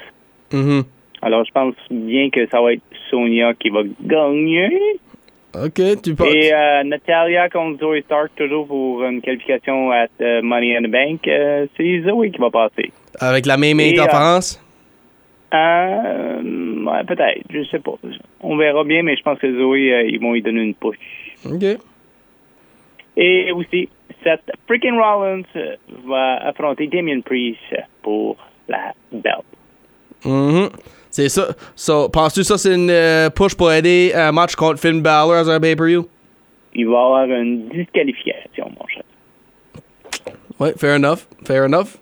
Mhm. 0.52 0.84
Alors, 1.22 1.44
je 1.46 1.52
pense 1.52 1.76
bien 1.92 2.30
que 2.30 2.48
ça 2.48 2.62
va 2.62 2.74
être 2.74 2.82
Sonia 3.10 3.54
qui 3.54 3.70
va 3.70 3.82
gagner. 4.02 5.00
Ok, 5.54 5.82
tu 6.04 6.14
peux. 6.16 6.28
Et 6.28 6.54
euh, 6.54 6.84
Natalia 6.84 7.50
contre 7.50 7.80
Zoe 7.80 8.02
Stark, 8.02 8.32
toujours 8.36 8.68
pour 8.68 9.04
une 9.04 9.20
qualification 9.22 9.92
à 9.92 10.06
euh, 10.22 10.42
Money 10.44 10.78
in 10.78 10.84
the 10.84 10.92
Bank. 10.92 11.28
Euh, 11.28 11.66
c'est 11.76 12.02
Zoe 12.02 12.30
qui 12.32 12.40
va 12.40 12.52
passer. 12.52 12.92
Avec 13.20 13.46
la 13.48 13.58
même 13.58 13.80
euh, 13.80 13.90
interférence? 13.90 14.64
Euh, 15.52 16.42
ouais, 16.86 17.04
peut-être, 17.08 17.42
je 17.50 17.64
sais 17.64 17.80
pas. 17.80 17.96
On 18.42 18.58
verra 18.58 18.84
bien, 18.84 19.02
mais 19.02 19.16
je 19.16 19.24
pense 19.24 19.40
que 19.40 19.52
Zoé, 19.52 20.08
ils 20.08 20.20
vont 20.20 20.34
lui 20.34 20.44
donner 20.44 20.62
une 20.62 20.76
push. 20.76 20.98
Ok. 21.44 21.80
Et 23.18 23.52
aussi, 23.52 23.90
Seth 24.24 24.52
freaking 24.68 25.00
Rollins 25.00 25.42
va 26.06 26.36
affronter 26.46 26.86
Damien 26.88 27.22
Priest 27.22 27.58
pour 28.04 28.38
la 28.68 28.94
belt. 29.12 29.44
Mhm. 30.26 30.70
C'est 31.10 31.30
ça. 31.30 31.48
So, 31.76 32.08
Penses-tu 32.10 32.42
que 32.42 32.46
ça, 32.46 32.58
c'est 32.58 32.76
une 32.76 32.90
euh, 32.92 33.30
push 33.30 33.56
pour 33.56 33.72
aider 33.72 34.12
un 34.14 34.32
match 34.32 34.56
contre 34.56 34.80
Finn 34.80 35.02
Balor 35.02 35.48
à 35.48 35.54
un 35.56 35.60
pay-per-view? 35.60 36.08
Il 36.76 36.86
va 36.86 36.92
y 36.92 36.96
avoir 36.96 37.26
une 37.26 37.68
disqualification, 37.70 38.72
mon 38.80 38.88
cher. 38.88 39.04
Ouais, 40.60 40.74
fair 40.78 40.96
enough. 40.98 41.20
Fair 41.46 41.64
enough. 41.64 41.98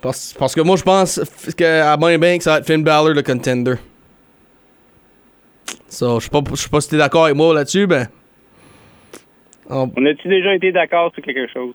Parce, 0.00 0.32
parce 0.38 0.54
que 0.54 0.60
moi, 0.62 0.76
je 0.76 0.82
pense 0.82 1.20
qu'à 1.56 1.96
Money 1.98 2.18
Bank, 2.18 2.42
ça 2.42 2.52
va 2.52 2.58
être 2.58 2.66
Finn 2.66 2.82
Balor 2.82 3.10
le 3.10 3.22
contender. 3.22 3.74
So, 5.88 6.18
je 6.20 6.24
sais 6.24 6.30
pas, 6.30 6.40
je 6.50 6.54
sais 6.56 6.68
pas 6.68 6.80
si 6.80 6.90
t'es 6.90 6.96
d'accord 6.96 7.24
avec 7.24 7.36
moi 7.36 7.54
là-dessus, 7.54 7.86
ben. 7.86 8.08
on- 9.68 9.90
On 9.96 10.06
a-tu 10.06 10.28
déjà 10.28 10.54
été 10.54 10.72
d'accord 10.72 11.12
sur 11.14 11.22
quelque 11.22 11.50
chose? 11.52 11.74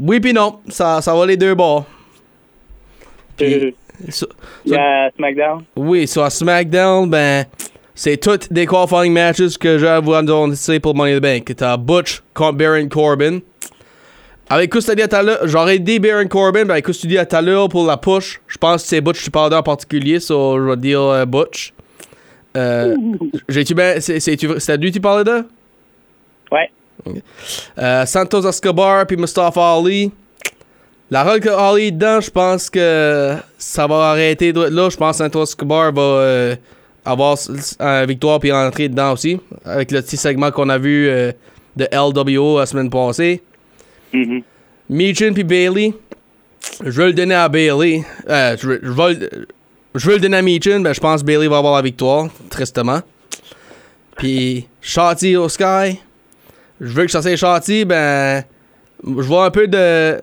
oui 0.00 0.20
pis 0.20 0.32
non, 0.34 0.60
ça, 0.68 1.00
ça 1.00 1.14
va 1.14 1.24
les 1.26 1.36
deux 1.36 1.54
bords. 1.54 1.86
Puis, 3.36 3.74
so- 4.10 4.28
Il 4.64 4.72
y 4.72 4.76
a 4.76 5.10
SmackDown? 5.16 5.64
oui, 5.76 6.06
sur 6.06 6.30
SmackDown, 6.30 7.08
ben, 7.08 7.44
c'est 7.94 8.16
toutes 8.18 8.52
des 8.52 8.66
qualifying 8.66 9.12
matches 9.12 9.56
que 9.58 9.78
j'ai 9.78 9.88
à 9.88 10.00
vous 10.00 10.14
annoncer 10.14 10.80
pour 10.80 10.94
Money 10.94 11.14
in 11.14 11.18
the 11.18 11.22
Bank. 11.22 11.54
T'as 11.56 11.76
Butch 11.76 12.22
contre 12.34 12.58
Baron 12.58 12.88
Corbin. 12.88 13.38
Avec 14.48 14.72
ce 14.74 14.92
que 14.92 14.94
tu 14.94 15.02
à 15.02 15.18
à 15.18 15.22
l'heure, 15.22 15.38
j'aurais 15.44 15.78
dit 15.80 15.98
Baron 15.98 16.28
Corbin, 16.28 16.64
ben 16.64 16.70
avec 16.72 16.86
ce 16.86 16.92
que 16.92 16.98
tu 17.00 17.06
dis 17.08 17.18
à 17.18 17.26
à 17.30 17.42
l'heure 17.42 17.68
pour 17.68 17.84
la 17.86 17.96
push, 17.96 18.40
je 18.46 18.56
pense 18.58 18.82
que 18.82 18.88
c'est 18.88 19.00
Butch 19.00 19.22
qui 19.24 19.30
parle 19.30 19.52
en 19.54 19.62
particulier, 19.62 20.20
so 20.20 20.56
je 20.58 20.70
vais 20.70 20.76
dire 20.76 21.00
euh, 21.00 21.24
Butch. 21.24 21.72
Euh, 22.56 22.94
J'ai-tu 23.48 23.74
ben, 23.74 24.00
c'est 24.00 24.20
c'est 24.20 24.76
lui 24.76 24.90
que 24.90 24.94
tu 24.96 25.00
parlais 25.00 25.24
de? 25.24 25.44
Ouais. 26.52 26.70
Euh, 27.78 28.06
Santos 28.06 28.46
Escobar 28.48 29.06
puis 29.06 29.16
Mustafa 29.16 29.74
Ali. 29.74 30.12
La 31.10 31.22
rôle 31.22 31.40
que 31.40 31.48
Ali 31.48 31.86
est 31.86 31.90
dedans, 31.92 32.20
je 32.20 32.30
pense 32.30 32.68
que 32.68 33.34
ça 33.58 33.86
va 33.86 34.10
arrêter 34.10 34.52
là. 34.52 34.88
Je 34.90 34.96
pense 34.96 35.18
que 35.18 35.24
Santos 35.24 35.44
Escobar 35.44 35.92
va 35.92 36.02
euh, 36.02 36.56
avoir 37.04 37.36
une 37.48 38.06
victoire 38.06 38.40
puis 38.40 38.50
entrer 38.52 38.88
dedans 38.88 39.12
aussi. 39.12 39.38
Avec 39.64 39.92
le 39.92 40.02
petit 40.02 40.16
segment 40.16 40.50
qu'on 40.50 40.68
a 40.68 40.78
vu 40.78 41.08
euh, 41.08 41.30
de 41.76 41.86
LWO 41.92 42.58
la 42.58 42.66
semaine 42.66 42.90
passée. 42.90 43.40
Mhm. 44.12 44.42
Meechin 44.90 45.32
puis 45.32 45.44
Bailey. 45.44 45.94
Je 46.84 46.90
veux 46.90 47.06
le 47.06 47.12
donner 47.12 47.34
à 47.36 47.48
Bailey. 47.48 48.02
Euh, 48.28 48.56
je, 48.60 48.68
veux- 48.68 49.30
je 49.94 50.06
veux 50.08 50.14
le 50.14 50.20
donner 50.20 50.38
à 50.38 50.42
Meechin, 50.42 50.80
mais 50.80 50.92
je 50.92 51.00
pense 51.00 51.20
que 51.20 51.26
Bailey 51.26 51.46
va 51.46 51.58
avoir 51.58 51.76
la 51.76 51.82
victoire, 51.82 52.26
tristement. 52.50 53.00
Puis 54.16 54.66
Shotty 54.80 55.36
au 55.36 55.48
Sky. 55.48 56.00
Je 56.80 56.92
veux 56.92 57.04
que 57.04 57.10
ça 57.12 57.22
soit 57.22 57.36
Shotty, 57.36 57.84
ben. 57.84 58.42
Je 59.04 59.10
vois 59.22 59.44
un 59.46 59.50
peu 59.50 59.68
de. 59.68 60.18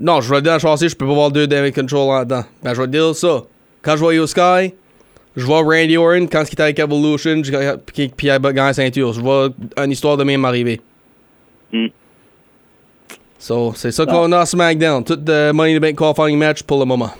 Non, 0.00 0.20
je 0.20 0.30
vais 0.30 0.36
le 0.36 0.42
donner 0.42 0.56
à 0.56 0.58
Shotty, 0.58 0.88
je 0.88 0.96
peux 0.96 1.06
pas 1.06 1.14
voir 1.14 1.30
deux 1.30 1.46
Damage 1.46 1.72
Control 1.72 2.08
là-dedans. 2.18 2.42
Ben, 2.62 2.74
je 2.74 2.80
vais 2.80 2.88
dire 2.88 3.14
ça. 3.14 3.42
Quand 3.82 3.92
je 3.92 3.98
vois 4.00 4.14
Yo 4.14 4.26
Sky, 4.26 4.74
je 5.36 5.44
vois 5.46 5.62
Randy 5.62 5.96
Orton 5.96 6.26
quand 6.30 6.42
il 6.42 6.52
était 6.52 6.62
avec 6.62 6.78
Evolution, 6.78 7.42
je- 7.44 7.76
puis 7.76 8.10
il 8.22 8.30
a 8.30 8.38
gagné 8.38 8.54
la 8.60 8.72
ceinture. 8.72 9.12
Je 9.12 9.20
vois 9.20 9.48
une 9.82 9.90
histoire 9.92 10.16
de 10.16 10.24
même 10.24 10.44
arriver. 10.44 10.80
Mm. 11.72 11.86
So, 13.38 13.72
c'est 13.76 13.92
ça 13.92 14.04
qu'on 14.04 14.32
a 14.32 14.40
à 14.40 14.46
SmackDown. 14.46 15.04
Tout 15.04 15.14
de 15.16 15.52
Money 15.52 15.74
in 15.74 15.78
the 15.78 15.80
Bank 15.80 15.96
qualifying 15.96 16.36
match 16.38 16.62
pour 16.64 16.80
le 16.80 16.84
moment. 16.86 17.10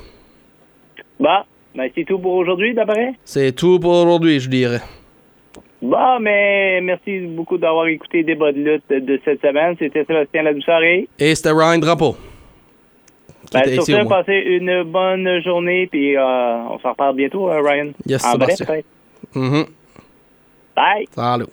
Bon, 1.21 1.29
ben 1.77 1.89
c'est 1.95 2.05
tout 2.05 2.19
pour 2.19 2.33
aujourd'hui, 2.35 2.75
d'après? 2.75 3.15
C'est 3.25 3.53
tout 3.53 3.79
pour 3.79 3.93
aujourd'hui, 3.93 4.41
je 4.41 4.49
dirais. 4.49 4.81
Bon, 5.81 6.19
mais 6.21 6.81
merci 6.81 7.21
beaucoup 7.21 7.57
d'avoir 7.57 7.87
écouté 7.87 8.25
Débat 8.25 8.51
de 8.51 8.59
lutte 8.59 8.89
de 8.89 9.21
cette 9.25 9.41
semaine. 9.41 9.77
C'était 9.79 10.05
Sébastien 10.05 10.43
Ladoucerie. 10.43 11.09
Et 11.21 11.35
c'était 11.37 11.53
Ryan 11.53 11.79
Drapeau. 11.79 12.17
Ben, 13.53 13.65
sur 13.75 13.85
ce, 13.85 14.09
passez 14.09 14.43
une 14.47 14.83
bonne 14.85 15.43
journée, 15.43 15.87
puis 15.91 16.17
euh, 16.17 16.23
on 16.71 16.79
s'en 16.81 16.91
reparle 16.91 17.17
bientôt, 17.17 17.51
euh, 17.51 17.61
Ryan. 17.61 17.93
Yes, 18.07 18.25
en 18.25 18.33
Sébastien. 18.33 18.67
peut-être. 18.67 18.87
Mhm. 19.35 19.67
Bye! 20.77 21.07
Salut. 21.11 21.47